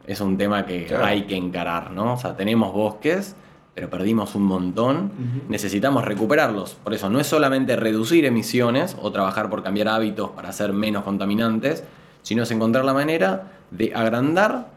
es 0.08 0.20
un 0.22 0.38
tema 0.38 0.66
que 0.66 0.94
hay 0.96 1.24
que 1.24 1.36
encarar, 1.36 1.92
¿no? 1.92 2.14
O 2.14 2.18
sea, 2.18 2.36
tenemos 2.36 2.74
bosques, 2.74 3.36
pero 3.76 3.90
perdimos 3.90 4.36
un 4.36 4.44
montón, 4.44 5.12
necesitamos 5.50 6.06
recuperarlos. 6.06 6.76
Por 6.76 6.94
eso 6.94 7.10
no 7.10 7.20
es 7.20 7.28
solamente 7.28 7.76
reducir 7.76 8.26
emisiones 8.26 8.96
o 9.02 9.12
trabajar 9.12 9.50
por 9.50 9.64
cambiar 9.64 9.88
hábitos 9.88 10.32
para 10.32 10.52
ser 10.52 10.74
menos 10.74 11.04
contaminantes, 11.04 11.84
sino 12.22 12.44
es 12.44 12.52
encontrar 12.52 12.86
la 12.86 12.94
manera 12.94 13.52
de 13.78 13.94
agrandar 13.94 14.68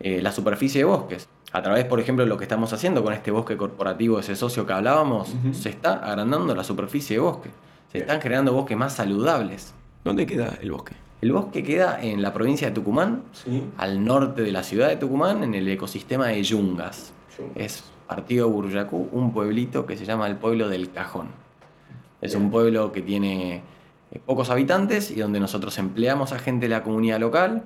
eh, 0.00 0.20
la 0.20 0.32
superficie 0.32 0.80
de 0.80 0.84
bosques. 0.84 1.28
A 1.52 1.62
través, 1.62 1.84
por 1.84 2.00
ejemplo, 2.00 2.24
de 2.24 2.28
lo 2.28 2.36
que 2.36 2.44
estamos 2.44 2.72
haciendo 2.72 3.04
con 3.04 3.12
este 3.12 3.30
bosque 3.30 3.56
corporativo, 3.56 4.18
ese 4.18 4.34
socio 4.34 4.66
que 4.66 4.72
hablábamos, 4.72 5.32
se 5.52 5.68
está 5.68 5.94
agrandando 5.94 6.52
la 6.54 6.64
superficie 6.64 7.16
de 7.16 7.20
bosque. 7.20 7.50
Se 7.92 7.98
están 7.98 8.18
creando 8.18 8.52
bosques 8.52 8.76
más 8.76 8.94
saludables. 8.94 9.72
¿Dónde 10.02 10.26
queda 10.26 10.58
el 10.60 10.72
bosque? 10.72 10.94
El 11.22 11.32
bosque 11.32 11.62
queda 11.62 12.02
en 12.02 12.22
la 12.22 12.32
provincia 12.32 12.68
de 12.68 12.74
Tucumán, 12.74 13.22
al 13.78 14.04
norte 14.04 14.42
de 14.42 14.50
la 14.50 14.64
ciudad 14.64 14.88
de 14.88 14.96
Tucumán, 14.96 15.44
en 15.44 15.54
el 15.54 15.68
ecosistema 15.68 16.26
de 16.26 16.42
Yungas. 16.42 17.12
Es 17.54 17.84
partido 18.08 18.48
Buruyacú, 18.50 19.08
un 19.12 19.32
pueblito 19.32 19.86
que 19.86 19.96
se 19.96 20.04
llama 20.04 20.26
el 20.26 20.36
pueblo 20.36 20.68
del 20.68 20.90
Cajón. 20.90 21.28
Es 22.20 22.34
un 22.34 22.50
pueblo 22.50 22.90
que 22.90 23.00
tiene 23.00 23.62
eh, 24.10 24.20
pocos 24.26 24.50
habitantes 24.50 25.10
y 25.12 25.20
donde 25.20 25.38
nosotros 25.38 25.78
empleamos 25.78 26.32
a 26.32 26.38
gente 26.40 26.66
de 26.66 26.70
la 26.70 26.82
comunidad 26.82 27.20
local 27.20 27.62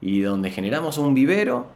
y 0.00 0.20
donde 0.20 0.50
generamos 0.50 0.98
un 0.98 1.14
vivero 1.14 1.66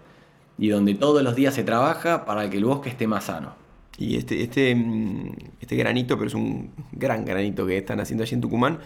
y 0.59 0.69
donde 0.69 0.95
todos 0.95 1.23
los 1.23 1.35
días 1.35 1.55
se 1.55 1.65
trabaja 1.65 2.25
para 2.25 2.49
que 2.51 2.59
el 2.59 2.65
bosque 2.65 2.89
esté 2.89 3.07
más 3.07 3.25
sano. 3.25 3.55
Y 3.99 4.17
este, 4.17 4.43
este, 4.43 4.75
mm, 4.75 5.33
este 5.61 5.77
granito, 5.77 6.17
pero 6.17 6.29
es 6.29 6.35
un 6.35 6.71
gran 6.93 7.25
granito 7.25 7.67
que 7.67 7.79
están 7.79 8.01
haciendo 8.01 8.23
allí 8.25 8.35
en 8.35 8.41
Tucumán, 8.41 8.79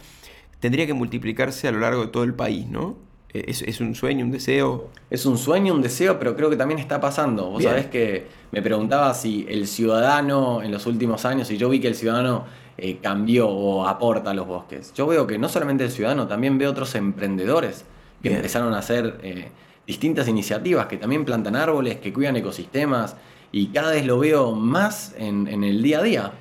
tendría 0.61 0.87
que 0.87 0.95
multiplicarse 0.95 1.69
a 1.69 1.73
lo 1.73 1.81
largo 1.81 2.02
de 2.02 2.09
todo 2.09 2.25
el 2.25 2.35
país, 2.35 2.66
¿no? 2.66 2.97
Eh, 3.33 3.45
¿Es, 3.49 3.81
un 3.81 3.95
sueño, 3.95 4.25
un 4.25 4.31
deseo? 4.31 4.90
Es 5.11 5.26
un 5.26 5.37
sueño, 5.37 5.75
un 5.75 5.83
deseo, 5.83 6.19
pero 6.19 6.35
creo 6.37 6.49
que 6.49 6.57
también 6.57 6.81
está 6.81 7.00
pasando. 7.00 7.50
Vos 7.50 7.62
sabés 7.62 7.87
que 7.87 8.26
me 8.52 8.62
preguntaba 8.62 9.12
si 9.14 9.47
el 9.49 9.66
ciudadano 9.66 10.62
en 10.62 10.73
los 10.73 10.87
últimos 10.87 11.25
años, 11.25 11.50
y 11.50 11.59
yo 11.59 11.69
vi 11.69 11.81
que 11.81 11.88
el 11.88 11.95
ciudadano 11.95 12.45
eh, 12.78 12.99
cambió 13.02 13.49
o 13.49 13.87
aporta 13.87 14.31
a 14.31 14.35
los 14.35 14.47
bosques. 14.47 14.93
Yo 14.95 15.07
veo 15.07 15.26
que 15.26 15.38
no 15.38 15.49
solamente 15.49 15.85
el 15.85 15.90
ciudadano, 15.90 16.26
también 16.26 16.57
veo 16.57 16.71
otros 16.71 16.95
emprendedores 16.95 17.85
que 18.23 18.35
empezaron 18.35 18.75
a 18.75 18.78
hacer 18.78 19.18
eh, 19.23 19.49
distintas 19.87 20.28
iniciativas, 20.28 20.87
que 20.87 20.96
también 20.96 21.25
plantan 21.25 21.56
árboles, 21.56 21.96
que 21.96 22.12
cuidan 22.12 22.37
ecosistemas, 22.37 23.16
y 23.52 23.68
cada 23.68 23.92
vez 23.92 24.04
lo 24.04 24.18
veo 24.18 24.52
más 24.52 25.14
en, 25.18 25.49
en 25.49 25.64
el 25.64 25.82
día 25.82 26.00
a 26.00 26.02
día 26.02 26.32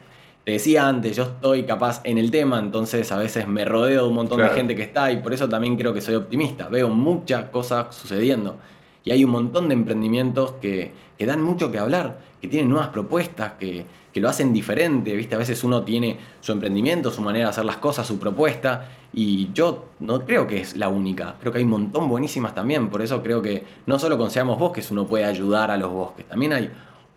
te 0.45 0.51
decía 0.51 0.87
antes, 0.87 1.15
yo 1.15 1.23
estoy 1.23 1.63
capaz 1.63 2.01
en 2.03 2.19
el 2.19 2.29
tema, 2.29 2.59
entonces 2.59 3.11
a 3.11 3.17
veces 3.17 3.47
me 3.47 3.65
rodeo 3.65 4.03
de 4.03 4.09
un 4.09 4.13
montón 4.13 4.39
de 4.39 4.49
gente 4.49 4.75
que 4.75 4.83
está 4.83 5.11
y 5.11 5.17
por 5.17 5.33
eso 5.33 5.49
también 5.49 5.75
creo 5.75 5.91
que 5.91 6.01
soy 6.01 6.13
optimista. 6.13 6.69
Veo 6.69 6.87
muchas 6.87 7.45
cosas 7.45 7.95
sucediendo 7.95 8.57
y 9.03 9.09
hay 9.09 9.23
un 9.23 9.31
montón 9.31 9.69
de 9.69 9.73
emprendimientos 9.73 10.51
que, 10.61 10.91
dan 11.17 11.41
mucho 11.41 11.71
que 11.71 11.79
hablar, 11.79 12.19
que 12.39 12.47
tienen 12.47 12.69
nuevas 12.69 12.89
propuestas, 12.89 13.53
que, 13.53 13.87
que, 14.15 14.21
lo 14.21 14.29
hacen 14.29 14.53
diferente. 14.53 15.15
¿viste? 15.15 15.35
A 15.35 15.37
veces 15.37 15.63
uno 15.63 15.83
tiene 15.83 16.17
su 16.39 16.51
emprendimiento, 16.51 17.11
su 17.11 17.21
manera 17.21 17.45
de 17.45 17.49
hacer 17.49 17.65
las 17.65 17.77
cosas, 17.77 18.07
su 18.07 18.17
propuesta 18.17 18.89
y 19.13 19.51
yo 19.53 19.89
no 19.99 20.25
creo 20.25 20.47
que 20.47 20.61
es 20.61 20.75
la 20.75 20.89
única. 20.89 21.35
Creo 21.39 21.51
que 21.51 21.59
hay 21.59 21.63
un 21.63 21.71
montón 21.71 22.09
buenísimas 22.09 22.55
también. 22.55 22.89
Por 22.89 23.01
eso 23.01 23.21
creo 23.21 23.41
que 23.41 23.63
no 23.85 23.99
solo 23.99 24.17
con 24.17 24.31
Seamos 24.31 24.57
Bosques 24.57 24.91
uno 24.91 25.05
puede 25.05 25.25
ayudar 25.25 25.71
a 25.71 25.77
los 25.77 25.91
bosques, 25.91 26.25
también 26.25 26.53
hay 26.53 26.71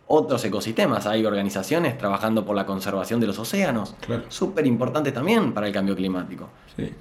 otros 0.09 0.45
ecosistemas. 0.45 1.07
Hay 1.07 1.25
organizaciones 1.25 1.97
trabajando 1.97 2.45
por 2.45 2.57
la 2.57 2.67
conservación 2.67 3.21
de 3.21 3.27
los 3.27 3.39
océanos. 3.39 3.95
Súper 4.29 4.67
importante 4.67 5.13
también 5.13 5.53
para 5.53 5.67
el 5.67 5.73
cambio 5.73 5.95
climático. 5.95 6.49
Sí. 6.77 6.93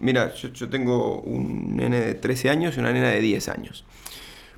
Mira, 0.00 0.32
yo, 0.34 0.68
tengo 0.68 1.20
un 1.20 1.76
nene 1.76 2.00
de 2.00 2.14
13 2.14 2.50
años 2.50 2.76
y 2.76 2.80
una 2.80 2.92
nena 2.92 3.08
de 3.08 3.20
10 3.20 3.48
años. 3.50 3.84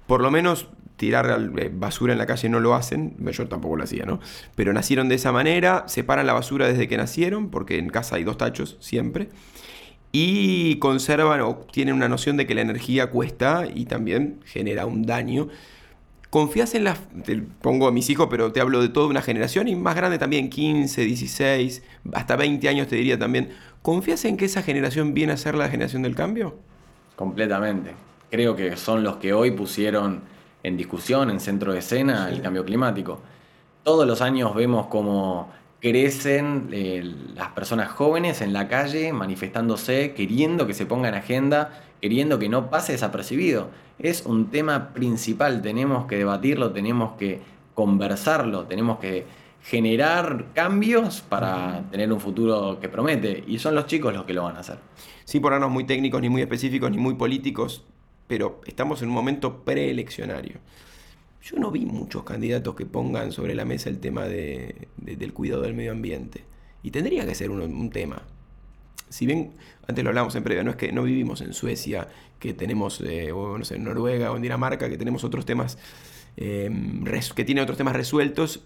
Por 0.06 0.22
lo 0.22 0.30
menos 0.30 0.68
tirar 1.00 1.50
eh, 1.58 1.70
basura 1.72 2.12
en 2.12 2.18
la 2.18 2.26
calle 2.26 2.50
no 2.50 2.60
lo 2.60 2.74
hacen, 2.74 3.16
yo 3.32 3.48
tampoco 3.48 3.76
lo 3.76 3.84
hacía, 3.84 4.04
¿no? 4.04 4.20
Pero 4.54 4.74
nacieron 4.74 5.08
de 5.08 5.14
esa 5.14 5.32
manera, 5.32 5.84
separan 5.88 6.26
la 6.26 6.34
basura 6.34 6.68
desde 6.68 6.88
que 6.88 6.98
nacieron, 6.98 7.50
porque 7.50 7.78
en 7.78 7.88
casa 7.88 8.16
hay 8.16 8.24
dos 8.24 8.36
tachos 8.36 8.76
siempre, 8.80 9.30
y 10.12 10.76
conservan 10.76 11.40
o 11.40 11.56
tienen 11.72 11.94
una 11.94 12.08
noción 12.08 12.36
de 12.36 12.46
que 12.46 12.54
la 12.54 12.60
energía 12.60 13.08
cuesta 13.10 13.64
y 13.72 13.86
también 13.86 14.40
genera 14.44 14.84
un 14.84 15.06
daño 15.06 15.48
¿Confías 16.30 16.76
en 16.76 16.84
las... 16.84 17.00
pongo 17.60 17.88
a 17.88 17.92
mis 17.92 18.08
hijos, 18.08 18.28
pero 18.30 18.52
te 18.52 18.60
hablo 18.60 18.80
de 18.80 18.88
toda 18.88 19.08
una 19.08 19.20
generación 19.20 19.66
y 19.66 19.74
más 19.74 19.96
grande 19.96 20.16
también, 20.16 20.48
15, 20.48 21.02
16, 21.02 21.82
hasta 22.12 22.36
20 22.36 22.68
años 22.68 22.86
te 22.86 22.94
diría 22.94 23.18
también. 23.18 23.50
¿Confías 23.82 24.24
en 24.24 24.36
que 24.36 24.44
esa 24.44 24.62
generación 24.62 25.12
viene 25.12 25.32
a 25.32 25.36
ser 25.36 25.56
la 25.56 25.68
generación 25.68 26.02
del 26.02 26.14
cambio? 26.14 26.56
Completamente. 27.16 27.94
Creo 28.30 28.54
que 28.54 28.76
son 28.76 29.02
los 29.02 29.16
que 29.16 29.32
hoy 29.32 29.50
pusieron 29.50 30.20
en 30.62 30.76
discusión, 30.76 31.30
en 31.30 31.40
centro 31.40 31.72
de 31.72 31.78
escena, 31.78 32.28
el 32.28 32.42
cambio 32.42 32.64
climático. 32.64 33.20
Todos 33.82 34.06
los 34.06 34.20
años 34.20 34.54
vemos 34.54 34.86
cómo 34.86 35.50
crecen 35.80 36.68
eh, 36.72 37.14
las 37.34 37.48
personas 37.48 37.88
jóvenes 37.90 38.42
en 38.42 38.52
la 38.52 38.68
calle 38.68 39.12
manifestándose, 39.12 40.12
queriendo 40.12 40.66
que 40.66 40.74
se 40.74 40.86
ponga 40.86 41.08
en 41.08 41.14
agenda, 41.14 41.82
queriendo 42.00 42.38
que 42.38 42.48
no 42.48 42.70
pase 42.70 42.92
desapercibido. 42.92 43.70
Es 43.98 44.24
un 44.26 44.50
tema 44.50 44.92
principal, 44.92 45.62
tenemos 45.62 46.06
que 46.06 46.16
debatirlo, 46.16 46.72
tenemos 46.72 47.12
que 47.12 47.40
conversarlo, 47.74 48.64
tenemos 48.64 48.98
que 48.98 49.26
generar 49.62 50.46
cambios 50.54 51.20
para 51.20 51.84
tener 51.90 52.12
un 52.12 52.20
futuro 52.20 52.78
que 52.80 52.88
promete. 52.88 53.44
Y 53.46 53.58
son 53.58 53.74
los 53.74 53.86
chicos 53.86 54.12
los 54.14 54.24
que 54.24 54.32
lo 54.32 54.44
van 54.44 54.56
a 54.56 54.60
hacer. 54.60 54.78
Sin 55.24 55.42
ponernos 55.42 55.70
muy 55.70 55.84
técnicos, 55.84 56.20
ni 56.20 56.28
muy 56.28 56.42
específicos, 56.42 56.90
ni 56.90 56.98
muy 56.98 57.14
políticos, 57.14 57.84
pero 58.30 58.60
estamos 58.64 59.02
en 59.02 59.08
un 59.08 59.14
momento 59.14 59.64
preeleccionario. 59.64 60.60
Yo 61.42 61.58
no 61.58 61.72
vi 61.72 61.84
muchos 61.84 62.22
candidatos 62.22 62.76
que 62.76 62.86
pongan 62.86 63.32
sobre 63.32 63.56
la 63.56 63.64
mesa 63.64 63.90
el 63.90 63.98
tema 63.98 64.26
de, 64.26 64.86
del 64.98 65.32
cuidado 65.32 65.62
del 65.62 65.74
medio 65.74 65.90
ambiente. 65.90 66.44
Y 66.84 66.92
tendría 66.92 67.26
que 67.26 67.34
ser 67.34 67.50
un, 67.50 67.90
tema. 67.90 68.22
Si 69.08 69.26
bien, 69.26 69.54
antes 69.88 70.04
lo 70.04 70.10
hablamos 70.10 70.36
en 70.36 70.44
previa, 70.44 70.62
no 70.62 70.70
es 70.70 70.76
que 70.76 70.92
no 70.92 71.02
vivimos 71.02 71.40
en 71.40 71.54
Suecia, 71.54 72.06
que 72.38 72.54
tenemos, 72.54 73.00
eh, 73.00 73.32
o 73.32 73.58
no 73.58 73.64
sé, 73.64 73.74
en 73.74 73.82
Noruega 73.82 74.30
o 74.30 74.36
en 74.36 74.42
Dinamarca, 74.42 74.88
que 74.88 74.96
tenemos 74.96 75.24
otros 75.24 75.44
temas, 75.44 75.76
em, 76.36 77.02
que 77.34 77.44
tienen 77.44 77.64
otros 77.64 77.78
temas 77.78 77.96
resueltos 77.96 78.62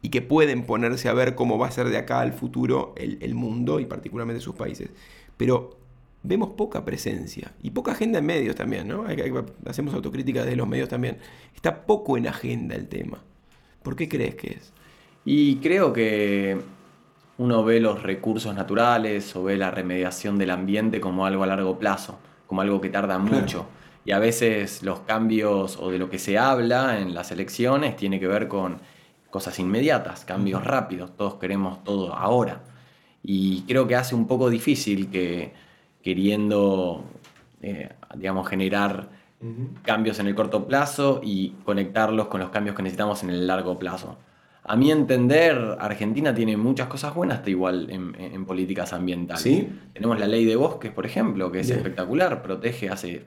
y 0.00 0.10
que 0.10 0.22
pueden 0.22 0.64
ponerse 0.64 1.08
a 1.08 1.12
ver 1.12 1.34
cómo 1.34 1.58
va 1.58 1.66
a 1.66 1.72
ser 1.72 1.88
de 1.88 1.96
acá 1.96 2.20
al 2.20 2.34
futuro 2.34 2.94
el 2.96 3.34
mundo 3.34 3.80
y 3.80 3.86
particularmente 3.86 4.40
sus 4.40 4.54
países. 4.54 4.90
Pero 5.36 5.79
vemos 6.22 6.50
poca 6.50 6.84
presencia 6.84 7.52
y 7.62 7.70
poca 7.70 7.92
agenda 7.92 8.18
en 8.18 8.26
medios 8.26 8.56
también, 8.56 8.88
¿no? 8.88 9.04
hacemos 9.66 9.94
autocrítica 9.94 10.44
de 10.44 10.56
los 10.56 10.68
medios 10.68 10.88
también. 10.88 11.18
Está 11.54 11.86
poco 11.86 12.16
en 12.16 12.26
agenda 12.26 12.74
el 12.74 12.88
tema. 12.88 13.22
¿Por 13.82 13.96
qué 13.96 14.08
crees 14.08 14.34
que 14.34 14.48
es? 14.48 14.72
Y 15.24 15.56
creo 15.56 15.92
que 15.92 16.58
uno 17.38 17.64
ve 17.64 17.80
los 17.80 18.02
recursos 18.02 18.54
naturales 18.54 19.34
o 19.34 19.44
ve 19.44 19.56
la 19.56 19.70
remediación 19.70 20.36
del 20.38 20.50
ambiente 20.50 21.00
como 21.00 21.24
algo 21.24 21.42
a 21.42 21.46
largo 21.46 21.78
plazo, 21.78 22.18
como 22.46 22.60
algo 22.60 22.80
que 22.80 22.90
tarda 22.90 23.18
mucho. 23.18 23.66
Y 24.04 24.12
a 24.12 24.18
veces 24.18 24.82
los 24.82 25.00
cambios 25.00 25.78
o 25.78 25.90
de 25.90 25.98
lo 25.98 26.10
que 26.10 26.18
se 26.18 26.38
habla 26.38 27.00
en 27.00 27.14
las 27.14 27.30
elecciones 27.30 27.96
tiene 27.96 28.20
que 28.20 28.26
ver 28.26 28.48
con 28.48 28.78
cosas 29.30 29.58
inmediatas, 29.58 30.24
cambios 30.24 30.64
rápidos. 30.64 31.16
Todos 31.16 31.34
queremos 31.34 31.82
todo 31.84 32.14
ahora. 32.14 32.62
Y 33.22 33.62
creo 33.62 33.86
que 33.86 33.96
hace 33.96 34.14
un 34.14 34.26
poco 34.26 34.50
difícil 34.50 35.10
que 35.10 35.52
queriendo, 36.02 37.04
eh, 37.62 37.90
digamos, 38.14 38.48
generar 38.48 39.08
cambios 39.82 40.18
en 40.18 40.26
el 40.26 40.34
corto 40.34 40.66
plazo 40.66 41.20
y 41.22 41.54
conectarlos 41.64 42.26
con 42.26 42.40
los 42.40 42.50
cambios 42.50 42.76
que 42.76 42.82
necesitamos 42.82 43.22
en 43.22 43.30
el 43.30 43.46
largo 43.46 43.78
plazo. 43.78 44.18
A 44.64 44.76
mi 44.76 44.90
entender, 44.90 45.76
Argentina 45.80 46.34
tiene 46.34 46.56
muchas 46.56 46.88
cosas 46.88 47.14
buenas 47.14 47.46
igual 47.48 47.88
en, 47.90 48.44
políticas 48.44 48.92
ambientales. 48.92 49.42
¿Sí? 49.42 49.68
Tenemos 49.94 50.20
la 50.20 50.26
ley 50.26 50.44
de 50.44 50.56
bosques, 50.56 50.92
por 50.92 51.06
ejemplo, 51.06 51.50
que 51.50 51.60
es 51.60 51.70
espectacular, 51.70 52.42
protege 52.42 52.90
hace 52.90 53.24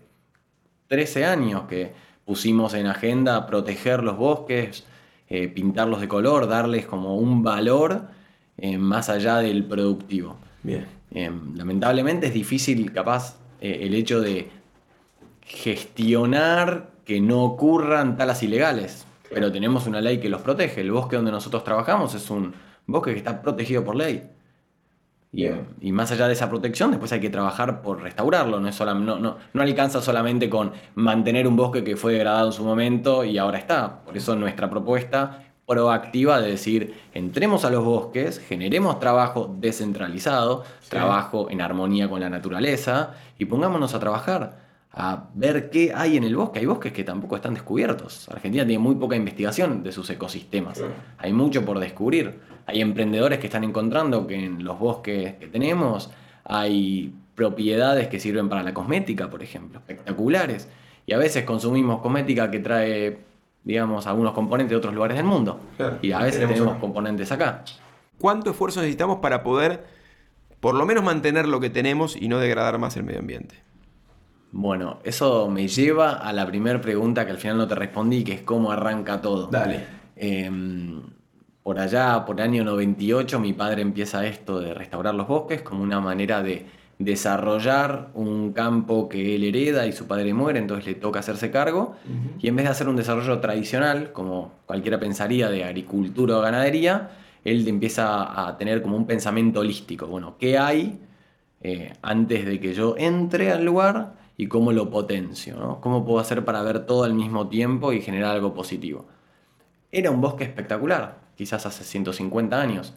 13 0.87 1.25
años 1.25 1.63
que 1.63 1.91
pusimos 2.25 2.75
en 2.75 2.85
agenda 2.85 3.47
proteger 3.47 4.03
los 4.03 4.17
bosques, 4.17 4.85
eh, 5.27 5.47
pintarlos 5.47 6.01
de 6.01 6.07
color, 6.07 6.47
darles 6.47 6.85
como 6.85 7.17
un 7.17 7.41
valor 7.41 8.03
eh, 8.57 8.77
más 8.77 9.09
allá 9.09 9.37
del 9.37 9.65
productivo. 9.65 10.37
Bien. 10.61 10.85
Em, 11.13 11.55
lamentablemente 11.55 12.27
es 12.27 12.33
difícil, 12.33 12.91
capaz, 12.91 13.37
eh, 13.61 13.79
el 13.81 13.93
hecho 13.93 14.19
de 14.19 14.49
gestionar 15.41 16.91
que 17.05 17.21
no 17.21 17.43
ocurran 17.43 18.17
talas 18.17 18.41
ilegales. 18.43 19.05
Pero 19.29 19.51
tenemos 19.51 19.87
una 19.87 20.01
ley 20.01 20.19
que 20.19 20.29
los 20.29 20.41
protege. 20.41 20.81
El 20.81 20.91
bosque 20.91 21.15
donde 21.15 21.31
nosotros 21.31 21.63
trabajamos 21.63 22.15
es 22.15 22.29
un 22.29 22.53
bosque 22.85 23.11
que 23.11 23.17
está 23.17 23.41
protegido 23.41 23.83
por 23.83 23.95
ley. 23.95 24.29
Y, 25.81 25.91
más 25.91 26.11
allá 26.11 26.27
de 26.27 26.33
esa 26.33 26.47
protección, 26.47 26.91
después 26.91 27.11
hay 27.11 27.19
que 27.19 27.31
trabajar 27.31 27.81
por 27.81 28.03
restaurarlo. 28.03 28.59
No, 28.59 28.67
es 28.67 28.79
no, 28.79 28.93
no, 28.93 29.37
no, 29.51 29.61
alcanza 29.61 29.99
solamente 29.99 30.47
con 30.47 30.73
mantener 30.93 31.47
un 31.47 31.55
bosque 31.55 31.83
que 31.83 31.95
fue 31.95 32.13
degradado 32.13 32.47
en 32.47 32.53
su 32.53 32.63
momento 32.63 33.23
y 33.23 33.39
ahora 33.39 33.57
está. 33.57 34.03
Por 34.03 34.15
eso 34.15 34.35
nuestra 34.35 34.69
propuesta 34.69 35.42
proactiva 35.65 36.41
de 36.41 36.51
decir, 36.51 36.93
entremos 37.13 37.65
a 37.65 37.69
los 37.69 37.83
bosques, 37.83 38.39
generemos 38.39 38.99
trabajo 38.99 39.55
descentralizado, 39.59 40.63
trabajo 40.89 41.49
en 41.49 41.61
armonía 41.61 42.09
con 42.09 42.19
la 42.19 42.29
naturaleza 42.29 43.13
y 43.39 43.45
pongámonos 43.45 43.93
a 43.93 43.99
trabajar, 43.99 44.61
a 44.91 45.29
ver 45.33 45.71
qué 45.71 45.91
hay 45.95 46.17
en 46.17 46.23
el 46.23 46.35
bosque. 46.35 46.59
Hay 46.59 46.65
bosques 46.65 46.93
que 46.93 47.03
tampoco 47.03 47.35
están 47.35 47.55
descubiertos. 47.55 48.29
Argentina 48.29 48.65
tiene 48.65 48.79
muy 48.79 48.95
poca 48.95 49.15
investigación 49.15 49.81
de 49.81 49.91
sus 49.91 50.09
ecosistemas. 50.09 50.83
Hay 51.17 51.33
mucho 51.33 51.65
por 51.65 51.79
descubrir. 51.79 52.39
Hay 52.67 52.79
emprendedores 52.79 53.39
que 53.39 53.47
están 53.47 53.63
encontrando 53.63 54.27
que 54.27 54.35
en 54.35 54.63
los 54.63 54.77
bosques 54.77 55.33
que 55.35 55.47
tenemos 55.47 56.11
hay 56.43 57.13
propiedades 57.35 58.07
que 58.07 58.19
sirven 58.19 58.49
para 58.49 58.61
la 58.61 58.73
cosmética, 58.73 59.29
por 59.29 59.41
ejemplo, 59.41 59.79
espectaculares. 59.79 60.69
Y 61.07 61.13
a 61.13 61.17
veces 61.17 61.43
consumimos 61.43 62.01
cosmética 62.01 62.51
que 62.51 62.59
trae 62.59 63.19
digamos, 63.63 64.07
algunos 64.07 64.33
componentes 64.33 64.71
de 64.71 64.75
otros 64.77 64.93
lugares 64.93 65.17
del 65.17 65.25
mundo. 65.25 65.59
y 66.01 66.11
a 66.11 66.19
veces 66.19 66.47
tenemos, 66.47 66.77
componentes 66.77 67.31
acá. 67.31 67.63
¿Cuánto 68.19 68.51
esfuerzo 68.51 68.81
necesitamos 68.81 69.19
para 69.19 69.43
poder, 69.43 69.85
por 70.59 70.75
lo 70.75 70.85
menos, 70.85 71.03
mantener 71.03 71.47
lo 71.47 71.59
que 71.59 71.69
tenemos 71.69 72.15
y 72.15 72.27
no 72.27 72.39
degradar 72.39 72.77
más 72.77 72.95
el 72.97 73.03
medio 73.03 73.19
ambiente? 73.19 73.55
Bueno, 74.51 74.99
eso 75.03 75.49
me 75.49 75.67
lleva 75.67 76.11
a 76.11 76.31
la 76.31 76.45
primera 76.45 76.79
pregunta 76.79 77.25
que 77.25 77.31
al 77.31 77.37
final 77.37 77.57
no 77.57 77.67
te 77.67 77.75
respondí, 77.75 78.23
que 78.23 78.33
es 78.33 78.41
cómo 78.43 78.71
arranca 78.71 79.19
todo. 79.19 79.47
Dale. 79.47 79.83
Em, 80.15 81.01
por 81.63 81.79
allá, 81.79 82.23
por 82.23 82.39
el 82.39 82.43
año 82.43 82.63
98, 82.63 83.39
mi 83.39 83.53
padre 83.53 83.81
empieza 83.81 84.25
esto 84.27 84.59
de 84.59 84.73
restaurar 84.73 85.15
los 85.15 85.27
bosques 85.27 85.63
como 85.63 85.81
una 85.81 85.99
manera 85.99 86.43
de 86.43 86.67
desarrollar 86.99 88.09
un 88.13 88.53
campo 88.53 89.09
que 89.09 89.35
él 89.35 89.43
hereda 89.43 89.87
y 89.87 89.91
su 89.91 90.07
padre 90.07 90.33
muere, 90.33 90.59
entonces 90.59 90.85
le 90.85 90.95
toca 90.95 91.19
hacerse 91.19 91.51
cargo, 91.51 91.95
y 92.39 92.47
en 92.47 92.55
vez 92.55 92.65
de 92.65 92.71
hacer 92.71 92.87
un 92.87 92.95
desarrollo 92.95 93.39
tradicional, 93.39 94.11
como 94.13 94.53
cualquiera 94.65 94.99
pensaría 94.99 95.49
de 95.49 95.63
agricultura 95.63 96.37
o 96.37 96.41
ganadería, 96.41 97.11
él 97.43 97.67
empieza 97.67 98.47
a 98.47 98.57
tener 98.57 98.81
como 98.81 98.95
un 98.95 99.05
pensamiento 99.05 99.59
holístico, 99.61 100.07
bueno, 100.07 100.35
¿qué 100.39 100.57
hay 100.57 100.99
eh, 101.61 101.93
antes 102.01 102.45
de 102.45 102.59
que 102.59 102.73
yo 102.73 102.95
entre 102.97 103.51
al 103.51 103.65
lugar 103.65 104.13
y 104.37 104.47
cómo 104.47 104.71
lo 104.71 104.89
potencio? 104.89 105.57
¿no? 105.57 105.81
¿Cómo 105.81 106.05
puedo 106.05 106.19
hacer 106.19 106.45
para 106.45 106.61
ver 106.61 106.85
todo 106.85 107.03
al 107.03 107.13
mismo 107.13 107.49
tiempo 107.49 107.91
y 107.91 108.01
generar 108.01 108.31
algo 108.31 108.53
positivo? 108.53 109.05
Era 109.91 110.09
un 110.09 110.21
bosque 110.21 110.45
espectacular, 110.45 111.17
quizás 111.35 111.65
hace 111.65 111.83
150 111.83 112.59
años 112.59 112.93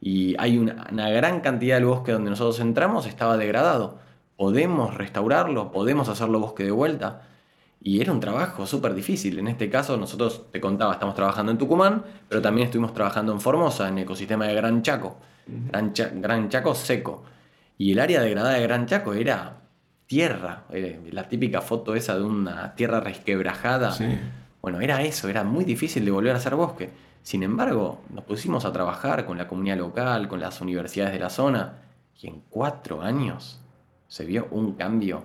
y 0.00 0.36
hay 0.38 0.58
una, 0.58 1.10
gran 1.10 1.40
cantidad 1.40 1.76
del 1.76 1.86
bosque 1.86 2.12
donde 2.12 2.30
nosotros 2.30 2.60
entramos 2.60 3.06
estaba 3.06 3.36
degradado. 3.36 3.98
Podemos 4.36 4.94
restaurarlo, 4.94 5.72
podemos 5.72 6.08
hacerlo 6.08 6.38
bosque 6.38 6.64
de 6.64 6.70
vuelta. 6.70 7.22
Y 7.80 8.00
era 8.00 8.12
un 8.12 8.20
trabajo 8.20 8.66
súper 8.66 8.94
difícil. 8.94 9.38
En 9.38 9.48
este 9.48 9.70
caso, 9.70 9.96
nosotros, 9.96 10.50
te 10.52 10.60
contaba, 10.60 10.92
estamos 10.92 11.14
trabajando 11.14 11.52
en 11.52 11.58
Tucumán, 11.58 12.04
pero 12.28 12.42
también 12.42 12.66
estuvimos 12.66 12.92
trabajando 12.92 13.32
en 13.32 13.40
Formosa, 13.40 13.88
en 13.88 13.98
el 13.98 14.04
ecosistema 14.04 14.46
de 14.46 14.54
Gran 14.54 14.82
Chaco. 14.82 15.16
Gran, 15.46 15.92
Gran 15.94 16.48
Chaco 16.48 16.74
seco. 16.74 17.24
Y 17.76 17.92
el 17.92 18.00
área 18.00 18.20
degradada 18.20 18.54
de 18.54 18.62
Gran 18.62 18.86
Chaco 18.86 19.14
era 19.14 19.58
tierra. 20.06 20.64
Eh, 20.70 21.00
la 21.12 21.28
típica 21.28 21.60
foto 21.60 21.94
esa 21.94 22.16
de 22.16 22.24
una 22.24 22.74
tierra 22.74 23.00
resquebrajada. 23.00 23.96
Bueno, 24.60 24.80
era 24.80 25.02
eso, 25.02 25.28
era 25.28 25.44
muy 25.44 25.64
difícil 25.64 26.04
de 26.04 26.10
volver 26.10 26.34
a 26.34 26.38
hacer 26.38 26.54
bosque. 26.54 26.90
Sin 27.22 27.42
embargo, 27.42 28.00
nos 28.10 28.24
pusimos 28.24 28.64
a 28.64 28.72
trabajar 28.72 29.26
con 29.26 29.38
la 29.38 29.48
comunidad 29.48 29.76
local, 29.76 30.28
con 30.28 30.40
las 30.40 30.60
universidades 30.60 31.12
de 31.12 31.20
la 31.20 31.30
zona, 31.30 31.82
y 32.20 32.26
en 32.26 32.42
cuatro 32.48 33.02
años 33.02 33.60
se 34.08 34.24
vio 34.24 34.48
un 34.50 34.72
cambio 34.72 35.22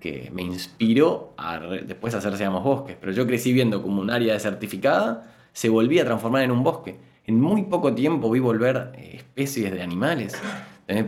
que 0.00 0.30
me 0.32 0.42
inspiró 0.42 1.32
a 1.36 1.58
después 1.58 2.14
hacer 2.14 2.36
Seamos 2.36 2.62
Bosques. 2.62 2.96
Pero 3.00 3.12
yo 3.12 3.26
crecí 3.26 3.52
viendo 3.52 3.82
como 3.82 4.00
un 4.00 4.10
área 4.10 4.34
desertificada, 4.34 5.34
se 5.52 5.68
volvía 5.68 6.02
a 6.02 6.04
transformar 6.04 6.42
en 6.42 6.50
un 6.50 6.62
bosque. 6.62 6.98
En 7.26 7.40
muy 7.40 7.64
poco 7.64 7.94
tiempo 7.94 8.30
vi 8.30 8.40
volver 8.40 8.92
eh, 8.96 9.16
especies 9.16 9.72
de 9.72 9.82
animales. 9.82 10.40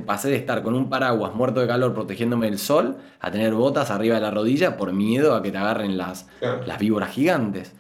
Pasé 0.05 0.29
de 0.29 0.37
estar 0.37 0.63
con 0.63 0.75
un 0.75 0.91
paraguas 0.91 1.35
muerto 1.35 1.61
de 1.61 1.67
calor 1.67 1.95
protegiéndome 1.95 2.47
del 2.47 2.59
sol 2.59 2.99
a 3.19 3.31
tener 3.31 3.55
botas 3.55 3.91
arriba 3.91 4.17
de 4.17 4.21
la 4.21 4.31
rodilla 4.31 4.77
por 4.77 4.93
miedo 4.93 5.35
a 5.35 5.43
que 5.43 5.51
te 5.51 5.57
agarren 5.57 5.97
las, 5.97 6.29
las 6.41 6.79
víboras 6.79 7.11
gigantes. 7.11 7.73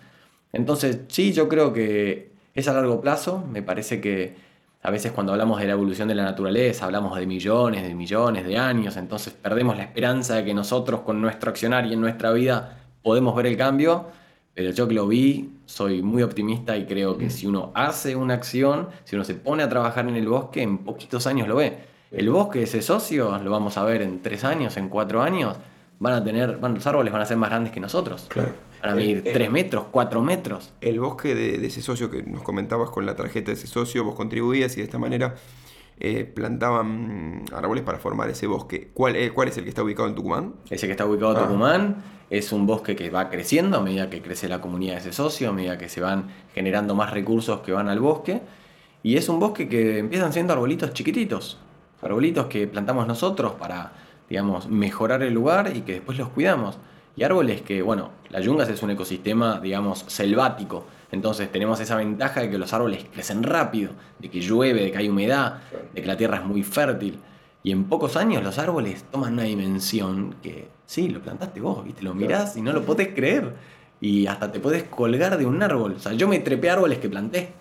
Entonces, 0.52 1.00
sí, 1.08 1.34
yo 1.34 1.48
creo 1.48 1.74
que 1.74 2.29
es 2.54 2.68
a 2.68 2.72
largo 2.72 3.00
plazo, 3.00 3.44
me 3.50 3.62
parece 3.62 4.00
que 4.00 4.34
a 4.82 4.90
veces 4.90 5.12
cuando 5.12 5.32
hablamos 5.32 5.60
de 5.60 5.66
la 5.66 5.72
evolución 5.72 6.08
de 6.08 6.14
la 6.14 6.24
naturaleza 6.24 6.86
hablamos 6.86 7.18
de 7.18 7.26
millones, 7.26 7.82
de 7.82 7.94
millones 7.94 8.46
de 8.46 8.56
años, 8.56 8.96
entonces 8.96 9.32
perdemos 9.32 9.76
la 9.76 9.84
esperanza 9.84 10.36
de 10.36 10.44
que 10.44 10.54
nosotros 10.54 11.00
con 11.00 11.20
nuestro 11.20 11.50
accionar 11.50 11.86
y 11.86 11.92
en 11.92 12.00
nuestra 12.00 12.32
vida 12.32 12.78
podemos 13.02 13.34
ver 13.36 13.46
el 13.46 13.56
cambio, 13.56 14.06
pero 14.54 14.70
yo 14.70 14.88
que 14.88 14.94
lo 14.94 15.06
vi 15.06 15.50
soy 15.66 16.02
muy 16.02 16.22
optimista 16.22 16.76
y 16.76 16.84
creo 16.86 17.16
que 17.16 17.30
si 17.30 17.46
uno 17.46 17.70
hace 17.74 18.16
una 18.16 18.34
acción, 18.34 18.88
si 19.04 19.14
uno 19.14 19.24
se 19.24 19.34
pone 19.34 19.62
a 19.62 19.68
trabajar 19.68 20.08
en 20.08 20.16
el 20.16 20.26
bosque, 20.26 20.62
en 20.62 20.78
poquitos 20.78 21.26
años 21.26 21.46
lo 21.46 21.56
ve. 21.56 21.78
El 22.10 22.28
bosque, 22.30 22.64
ese 22.64 22.82
socio, 22.82 23.38
lo 23.38 23.50
vamos 23.52 23.78
a 23.78 23.84
ver 23.84 24.02
en 24.02 24.20
tres 24.20 24.42
años, 24.42 24.76
en 24.76 24.88
cuatro 24.88 25.22
años, 25.22 25.56
van 26.00 26.14
a 26.14 26.24
tener, 26.24 26.56
van, 26.58 26.74
los 26.74 26.86
árboles 26.86 27.12
van 27.12 27.22
a 27.22 27.26
ser 27.26 27.36
más 27.36 27.50
grandes 27.50 27.72
que 27.72 27.78
nosotros. 27.78 28.26
Claro. 28.28 28.52
Para 28.80 28.94
medir 28.94 29.22
3 29.22 29.50
metros, 29.50 29.86
4 29.90 30.22
metros. 30.22 30.72
El 30.80 31.00
bosque 31.00 31.34
de, 31.34 31.66
ese 31.66 31.82
socio 31.82 32.10
que 32.10 32.22
nos 32.22 32.42
comentabas 32.42 32.90
con 32.90 33.04
la 33.04 33.14
tarjeta 33.14 33.50
de 33.50 33.58
ese 33.58 33.66
socio, 33.66 34.04
vos 34.04 34.14
contribuías 34.14 34.72
y 34.74 34.76
de 34.76 34.84
esta 34.84 34.98
manera 34.98 35.34
eh, 35.98 36.24
plantaban 36.24 37.44
árboles 37.52 37.84
para 37.84 37.98
formar 37.98 38.30
ese 38.30 38.46
bosque. 38.46 38.88
¿Cuál, 38.94 39.16
eh, 39.16 39.32
¿Cuál 39.32 39.48
es 39.48 39.58
el 39.58 39.64
que 39.64 39.68
está 39.70 39.82
ubicado 39.82 40.08
en 40.08 40.14
Tucumán? 40.14 40.54
Ese 40.70 40.86
que 40.86 40.92
está 40.92 41.04
ubicado 41.04 41.32
en 41.32 41.36
ah. 41.36 41.42
Tucumán 41.42 41.96
es 42.30 42.52
un 42.52 42.66
bosque 42.66 42.96
que 42.96 43.10
va 43.10 43.28
creciendo 43.28 43.76
a 43.76 43.80
medida 43.82 44.08
que 44.08 44.22
crece 44.22 44.48
la 44.48 44.60
comunidad 44.60 44.94
de 44.94 45.00
ese 45.00 45.12
socio, 45.12 45.50
a 45.50 45.52
medida 45.52 45.76
que 45.76 45.88
se 45.88 46.00
van 46.00 46.28
generando 46.54 46.94
más 46.94 47.10
recursos 47.10 47.60
que 47.60 47.72
van 47.72 47.88
al 47.88 48.00
bosque. 48.00 48.40
Y 49.02 49.16
es 49.16 49.28
un 49.28 49.40
bosque 49.40 49.68
que 49.68 49.98
empiezan 49.98 50.32
siendo 50.32 50.52
arbolitos 50.52 50.92
chiquititos, 50.92 51.58
arbolitos 52.00 52.46
que 52.46 52.66
plantamos 52.66 53.06
nosotros 53.06 53.52
para, 53.58 53.92
digamos, 54.28 54.68
mejorar 54.68 55.22
el 55.22 55.34
lugar 55.34 55.72
y 55.74 55.82
que 55.82 55.94
después 55.94 56.16
los 56.18 56.28
cuidamos. 56.28 56.78
Y 57.16 57.24
árboles 57.24 57.62
que, 57.62 57.82
bueno, 57.82 58.10
la 58.30 58.40
yungas 58.40 58.68
es 58.68 58.82
un 58.82 58.90
ecosistema, 58.90 59.60
digamos, 59.60 60.04
selvático. 60.06 60.84
Entonces 61.12 61.50
tenemos 61.50 61.80
esa 61.80 61.96
ventaja 61.96 62.40
de 62.40 62.50
que 62.50 62.58
los 62.58 62.72
árboles 62.72 63.04
crecen 63.12 63.42
rápido, 63.42 63.90
de 64.18 64.30
que 64.30 64.40
llueve, 64.40 64.84
de 64.84 64.92
que 64.92 64.98
hay 64.98 65.08
humedad, 65.08 65.58
de 65.92 66.00
que 66.00 66.06
la 66.06 66.16
tierra 66.16 66.38
es 66.38 66.44
muy 66.44 66.62
fértil. 66.62 67.18
Y 67.62 67.72
en 67.72 67.84
pocos 67.84 68.16
años 68.16 68.42
los 68.42 68.58
árboles 68.58 69.04
toman 69.10 69.34
una 69.34 69.42
dimensión 69.42 70.36
que, 70.42 70.68
sí, 70.86 71.08
lo 71.08 71.20
plantaste 71.20 71.60
vos, 71.60 71.84
¿viste? 71.84 72.02
Lo 72.02 72.14
mirás 72.14 72.56
y 72.56 72.62
no 72.62 72.72
lo 72.72 72.82
podés 72.82 73.08
creer. 73.08 73.54
Y 74.00 74.26
hasta 74.26 74.50
te 74.50 74.60
podés 74.60 74.84
colgar 74.84 75.36
de 75.36 75.44
un 75.44 75.62
árbol. 75.62 75.94
O 75.96 75.98
sea, 75.98 76.12
yo 76.12 76.26
me 76.28 76.38
trepé 76.38 76.70
árboles 76.70 76.98
que 76.98 77.10
planté. 77.10 77.52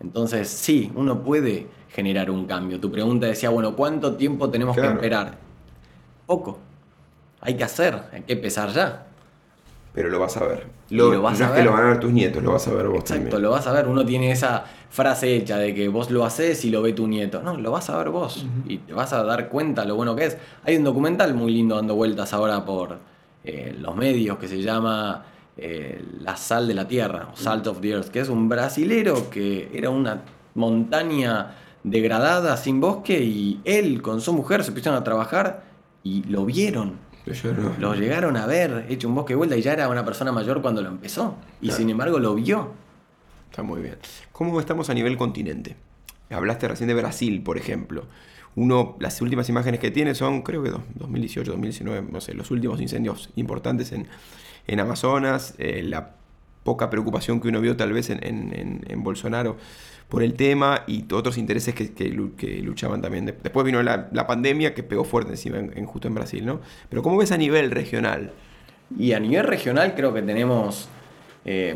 Entonces, 0.00 0.48
sí, 0.48 0.90
uno 0.96 1.22
puede 1.22 1.68
generar 1.88 2.30
un 2.30 2.46
cambio. 2.46 2.80
Tu 2.80 2.90
pregunta 2.90 3.26
decía, 3.26 3.50
bueno, 3.50 3.74
¿cuánto 3.76 4.16
tiempo 4.16 4.50
tenemos 4.50 4.76
que 4.76 4.86
esperar? 4.86 5.38
Poco 6.26 6.58
hay 7.42 7.56
que 7.56 7.64
hacer, 7.64 8.04
hay 8.12 8.22
que 8.22 8.34
empezar 8.34 8.70
ya. 8.70 9.06
Pero 9.92 10.08
lo 10.08 10.18
vas 10.18 10.36
a 10.38 10.44
ver. 10.46 10.66
Lo, 10.88 11.20
vas 11.20 11.40
a 11.40 11.50
ver. 11.50 11.58
que 11.58 11.64
lo 11.64 11.72
van 11.72 11.84
a 11.84 11.88
ver 11.88 12.00
tus 12.00 12.12
nietos, 12.12 12.42
lo 12.42 12.52
vas 12.52 12.66
a 12.66 12.72
ver 12.72 12.86
vos 12.86 13.00
Exacto, 13.00 13.38
lo 13.38 13.50
vas 13.50 13.66
a 13.66 13.72
ver. 13.72 13.86
Uno 13.86 14.06
tiene 14.06 14.30
esa 14.30 14.64
frase 14.88 15.36
hecha 15.36 15.58
de 15.58 15.74
que 15.74 15.88
vos 15.88 16.10
lo 16.10 16.24
haces 16.24 16.64
y 16.64 16.70
lo 16.70 16.80
ve 16.80 16.92
tu 16.92 17.06
nieto. 17.06 17.42
No, 17.42 17.56
lo 17.56 17.70
vas 17.72 17.90
a 17.90 17.98
ver 17.98 18.08
vos. 18.08 18.46
Y 18.66 18.78
te 18.78 18.94
vas 18.94 19.12
a 19.12 19.22
dar 19.24 19.48
cuenta 19.48 19.84
lo 19.84 19.96
bueno 19.96 20.16
que 20.16 20.26
es. 20.26 20.38
Hay 20.64 20.76
un 20.76 20.84
documental 20.84 21.34
muy 21.34 21.52
lindo 21.52 21.76
dando 21.76 21.94
vueltas 21.94 22.32
ahora 22.32 22.64
por 22.64 23.00
eh, 23.44 23.76
los 23.78 23.94
medios 23.96 24.38
que 24.38 24.48
se 24.48 24.62
llama 24.62 25.24
eh, 25.56 26.02
La 26.20 26.36
sal 26.36 26.68
de 26.68 26.74
la 26.74 26.88
tierra, 26.88 27.28
o 27.32 27.36
Salt 27.36 27.66
of 27.66 27.80
the 27.80 27.90
Earth, 27.90 28.08
que 28.08 28.20
es 28.20 28.28
un 28.30 28.48
brasilero 28.48 29.28
que 29.28 29.68
era 29.74 29.90
una 29.90 30.22
montaña 30.54 31.54
degradada, 31.82 32.56
sin 32.56 32.80
bosque, 32.80 33.20
y 33.20 33.60
él 33.64 34.00
con 34.00 34.20
su 34.20 34.32
mujer 34.32 34.64
se 34.64 34.72
pusieron 34.72 34.98
a 34.98 35.04
trabajar 35.04 35.64
y 36.02 36.22
lo 36.24 36.46
vieron 36.46 37.11
lo 37.78 37.94
llegaron 37.94 38.36
a 38.36 38.46
ver, 38.46 38.86
hecho 38.88 39.08
un 39.08 39.14
bosque 39.14 39.32
de 39.32 39.36
vuelta 39.36 39.56
y 39.56 39.62
ya 39.62 39.72
era 39.72 39.88
una 39.88 40.04
persona 40.04 40.32
mayor 40.32 40.60
cuando 40.60 40.82
lo 40.82 40.88
empezó. 40.88 41.36
Y 41.60 41.70
sin 41.70 41.88
embargo 41.90 42.18
lo 42.18 42.34
vio. 42.34 42.72
Está 43.50 43.62
muy 43.62 43.82
bien. 43.82 43.96
¿Cómo 44.32 44.58
estamos 44.60 44.90
a 44.90 44.94
nivel 44.94 45.16
continente? 45.16 45.76
Hablaste 46.30 46.68
recién 46.68 46.88
de 46.88 46.94
Brasil, 46.94 47.42
por 47.42 47.58
ejemplo. 47.58 48.06
Uno, 48.54 48.96
las 48.98 49.20
últimas 49.22 49.48
imágenes 49.48 49.80
que 49.80 49.90
tiene 49.90 50.14
son, 50.14 50.42
creo 50.42 50.62
que 50.62 50.70
2018, 50.94 51.52
2019, 51.52 52.08
no 52.10 52.20
sé, 52.20 52.34
los 52.34 52.50
últimos 52.50 52.80
incendios 52.80 53.30
importantes 53.36 53.92
en, 53.92 54.08
en 54.66 54.80
Amazonas, 54.80 55.54
eh, 55.58 55.82
la 55.82 56.16
poca 56.64 56.90
preocupación 56.90 57.40
que 57.40 57.48
uno 57.48 57.60
vio 57.60 57.76
tal 57.76 57.92
vez 57.92 58.10
en, 58.10 58.22
en, 58.24 58.84
en 58.86 59.02
Bolsonaro 59.02 59.56
por 60.12 60.22
el 60.22 60.34
tema 60.34 60.84
y 60.86 61.10
otros 61.10 61.38
intereses 61.38 61.74
que, 61.74 62.08
luchaban 62.62 63.00
también. 63.00 63.24
Después 63.24 63.64
vino 63.64 63.82
la, 63.82 64.26
pandemia 64.26 64.74
que 64.74 64.82
pegó 64.82 65.04
fuerte 65.04 65.30
encima, 65.30 65.56
en, 65.56 65.86
justo 65.86 66.06
en 66.06 66.14
Brasil, 66.14 66.44
¿no? 66.44 66.60
Pero 66.90 67.02
¿cómo 67.02 67.16
ves 67.16 67.32
a 67.32 67.38
nivel 67.38 67.70
regional? 67.70 68.30
Y 68.98 69.14
a 69.14 69.20
nivel 69.20 69.46
regional 69.46 69.94
creo 69.94 70.12
que 70.12 70.20
tenemos 70.20 70.90
eh, 71.46 71.74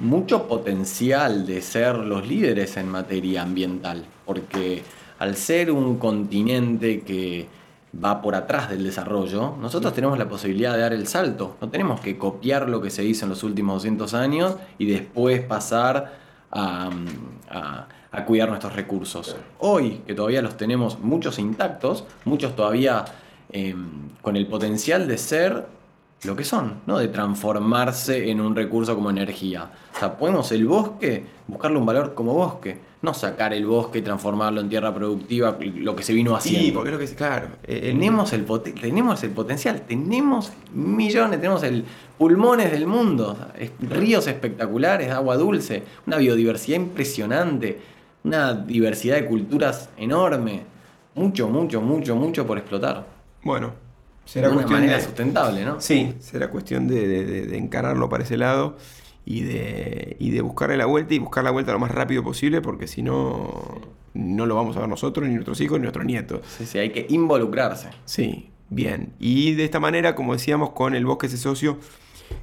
mucho 0.00 0.48
potencial 0.48 1.46
de 1.46 1.60
ser 1.60 1.96
los 1.96 2.26
líderes 2.26 2.78
en 2.78 2.88
materia 2.88 3.42
ambiental, 3.42 4.06
porque 4.24 4.82
al 5.18 5.36
ser 5.36 5.70
un 5.70 5.98
continente 5.98 7.02
que 7.02 7.46
va 8.02 8.22
por 8.22 8.36
atrás 8.36 8.70
del 8.70 8.84
desarrollo, 8.84 9.56
nosotros 9.60 9.92
tenemos 9.92 10.16
la 10.18 10.30
posibilidad 10.30 10.72
de 10.72 10.80
dar 10.80 10.94
el 10.94 11.06
salto. 11.06 11.58
No 11.60 11.68
tenemos 11.68 12.00
que 12.00 12.16
copiar 12.16 12.70
lo 12.70 12.80
que 12.80 12.88
se 12.88 13.04
hizo 13.04 13.26
en 13.26 13.28
los 13.28 13.42
últimos 13.42 13.82
200 13.82 14.14
años 14.14 14.56
y 14.78 14.86
después 14.86 15.42
pasar 15.42 16.30
a, 16.50 16.90
cuidar 18.26 18.48
nuestros 18.48 18.74
recursos. 18.74 19.36
Hoy, 19.58 20.02
que 20.06 20.14
todavía 20.14 20.42
los 20.42 20.56
tenemos 20.56 20.98
muchos 21.00 21.38
intactos, 21.38 22.04
muchos 22.24 22.54
todavía 22.54 23.04
em, 23.50 24.08
con 24.22 24.36
el 24.36 24.46
potencial 24.46 25.08
de 25.08 25.18
ser 25.18 25.66
lo 26.24 26.36
que 26.36 26.44
son, 26.44 26.82
¿no? 26.86 26.98
de 26.98 27.08
transformarse 27.08 28.30
en 28.30 28.40
un 28.40 28.54
recurso 28.54 28.94
como 28.94 29.10
energía. 29.10 29.70
O 29.94 29.98
sea, 29.98 30.16
podemos 30.16 30.52
el 30.52 30.66
bosque 30.66 31.24
buscarle 31.46 31.78
un 31.78 31.86
valor 31.86 32.14
como 32.14 32.34
bosque, 32.34 32.78
no 33.02 33.14
sacar 33.14 33.54
el 33.54 33.64
bosque 33.64 34.00
y 34.00 34.02
transformarlo 34.02 34.60
en 34.60 34.68
tierra 34.68 34.94
productiva, 34.94 35.56
lo 35.60 35.96
que 35.96 36.02
se 36.02 36.12
vino 36.12 36.36
haciendo. 36.36 36.66
Sí, 36.66 36.70
porque 36.72 36.90
es 36.90 36.92
lo 36.92 36.98
que 36.98 37.14
claro. 37.14 37.48
Eh, 37.62 37.80
tenemos, 37.92 38.32
el 38.32 38.44
tenemos 38.78 39.22
el 39.22 39.30
potencial, 39.30 39.82
tenemos 39.88 40.52
millones, 40.74 41.40
tenemos 41.40 41.62
el 41.62 41.84
pulmones 42.18 42.70
del 42.70 42.86
mundo, 42.86 43.36
ríos 43.80 44.26
espectaculares, 44.26 45.10
agua 45.10 45.36
dulce, 45.36 45.82
una 46.06 46.18
biodiversidad 46.18 46.76
impresionante, 46.76 47.80
una 48.24 48.52
diversidad 48.52 49.16
de 49.16 49.24
culturas 49.24 49.88
enorme, 49.96 50.64
mucho, 51.14 51.48
mucho, 51.48 51.80
mucho, 51.80 52.14
mucho 52.14 52.46
por 52.46 52.58
explotar. 52.58 53.06
Bueno, 53.42 53.72
será 54.26 54.48
de 54.48 54.56
una 54.56 54.66
manera 54.66 55.00
sustentable, 55.00 55.64
¿no? 55.64 55.80
Sí, 55.80 56.14
será 56.20 56.50
cuestión 56.50 56.86
de, 56.86 57.56
encararlo 57.56 58.10
para 58.10 58.24
ese 58.24 58.36
lado 58.36 58.76
y 59.24 59.42
de, 59.42 60.16
y 60.18 60.30
de 60.30 60.40
buscarle 60.40 60.76
la 60.76 60.86
vuelta 60.86 61.14
y 61.14 61.18
buscar 61.18 61.44
la 61.44 61.50
vuelta 61.50 61.72
lo 61.72 61.78
más 61.78 61.90
rápido 61.90 62.22
posible 62.22 62.60
porque 62.60 62.86
si 62.86 63.02
no, 63.02 63.80
no 64.14 64.46
lo 64.46 64.54
vamos 64.54 64.76
a 64.76 64.80
ver 64.80 64.88
nosotros, 64.88 65.28
ni 65.28 65.34
nuestros 65.34 65.60
hijos, 65.60 65.78
ni 65.78 65.82
nuestros 65.82 66.04
nietos. 66.04 66.40
Sí, 66.58 66.66
sí, 66.66 66.78
hay 66.78 66.90
que 66.90 67.06
involucrarse. 67.08 67.90
Sí, 68.04 68.50
bien. 68.68 69.12
Y 69.18 69.54
de 69.54 69.64
esta 69.64 69.80
manera, 69.80 70.14
como 70.14 70.32
decíamos, 70.32 70.70
con 70.70 70.94
el 70.94 71.04
Bosque 71.04 71.26
ese 71.26 71.36
socio, 71.36 71.78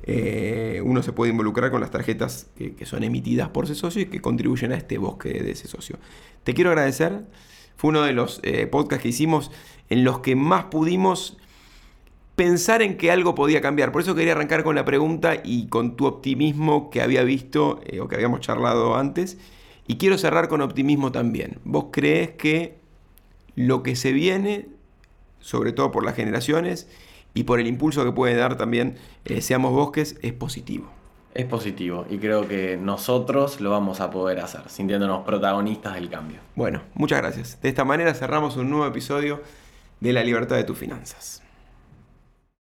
eh, 0.04 0.82
uno 0.84 1.02
se 1.04 1.14
puede 1.14 1.32
involucrar 1.32 1.72
con 1.72 1.82
las 1.82 1.92
tarjetas 1.92 2.50
que, 2.58 2.86
son 2.86 3.04
emitidas 3.04 3.50
por 3.50 3.66
ese 3.66 3.76
socio 3.76 4.02
y 4.02 4.06
que 4.06 4.22
contribuyen 4.22 4.72
a 4.72 4.76
este 4.76 4.98
bosque 4.98 5.30
de 5.30 5.52
ese 5.52 5.68
socio. 5.68 5.98
Te 6.44 6.54
quiero 6.54 6.70
agradecer. 6.72 7.26
Fue 7.76 7.90
uno 7.90 8.02
de 8.02 8.14
los 8.14 8.40
eh, 8.44 8.66
podcasts 8.68 9.04
que 9.04 9.10
hicimos 9.10 9.52
en 9.90 10.04
los 10.04 10.20
que 10.20 10.36
más 10.36 10.66
pudimos 10.66 11.38
pensar 12.38 12.84
en 12.84 12.98
que 12.98 13.10
algo 13.10 13.34
podía 13.34 13.62
cambiar. 13.62 13.92
Por 13.92 14.04
eso 14.04 14.14
quería 14.14 14.34
arrancar 14.34 14.64
con 14.64 14.76
la 14.76 14.86
pregunta 14.86 15.42
y 15.44 15.68
con 15.70 15.96
tu 15.96 16.06
optimismo 16.06 16.92
que 16.92 17.02
había 17.02 17.24
visto 17.24 17.82
eh, 17.84 18.00
o 18.00 18.08
que 18.08 18.14
habíamos 18.14 18.42
charlado 18.42 18.96
antes. 18.96 19.40
Y 19.88 19.98
quiero 19.98 20.20
cerrar 20.20 20.48
con 20.48 20.62
optimismo 20.62 21.12
también. 21.12 21.58
¿Vos 21.64 21.86
crees 21.92 22.30
que 22.32 22.78
lo 23.56 23.82
que 23.82 23.96
se 23.96 24.12
viene, 24.12 24.68
sobre 25.40 25.72
todo 25.72 25.92
por 25.92 26.06
las 26.06 26.14
generaciones 26.14 26.88
y 27.34 27.44
por 27.44 27.60
el 27.60 27.66
impulso 27.66 28.06
que 28.06 28.12
puede 28.12 28.36
dar 28.36 28.56
también 28.56 28.98
eh, 29.26 29.42
Seamos 29.42 29.72
Bosques, 29.72 30.20
es 30.22 30.34
positivo? 30.34 30.92
Es 31.34 31.46
positivo 31.46 32.06
y 32.08 32.20
creo 32.20 32.48
que 32.48 32.78
nosotros 32.78 33.62
lo 33.62 33.72
vamos 33.72 34.00
a 34.00 34.12
poder 34.12 34.42
hacer, 34.42 34.62
sintiéndonos 34.68 35.26
protagonistas 35.26 35.96
del 35.96 36.10
cambio. 36.12 36.40
Bueno, 36.56 36.84
muchas 36.94 37.20
gracias. 37.20 37.60
De 37.64 37.70
esta 37.70 37.84
manera 37.84 38.14
cerramos 38.14 38.58
un 38.58 38.70
nuevo 38.70 38.86
episodio 38.86 39.42
de 40.00 40.14
La 40.14 40.24
libertad 40.24 40.56
de 40.56 40.66
tus 40.66 40.78
finanzas. 40.78 41.47